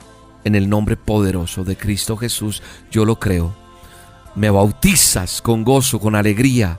En 0.43 0.55
el 0.55 0.69
nombre 0.69 0.97
poderoso 0.97 1.63
de 1.63 1.75
Cristo 1.75 2.17
Jesús, 2.17 2.61
yo 2.91 3.05
lo 3.05 3.19
creo. 3.19 3.55
Me 4.35 4.49
bautizas 4.49 5.41
con 5.41 5.63
gozo, 5.63 5.99
con 5.99 6.15
alegría. 6.15 6.77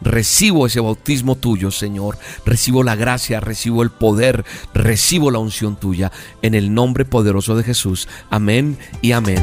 Recibo 0.00 0.66
ese 0.66 0.80
bautismo 0.80 1.36
tuyo, 1.36 1.70
Señor. 1.70 2.18
Recibo 2.44 2.82
la 2.82 2.94
gracia, 2.94 3.40
recibo 3.40 3.82
el 3.82 3.90
poder, 3.90 4.44
recibo 4.74 5.30
la 5.30 5.38
unción 5.38 5.76
tuya. 5.76 6.12
En 6.42 6.54
el 6.54 6.74
nombre 6.74 7.04
poderoso 7.04 7.56
de 7.56 7.64
Jesús. 7.64 8.08
Amén 8.30 8.78
y 9.00 9.12
amén. 9.12 9.42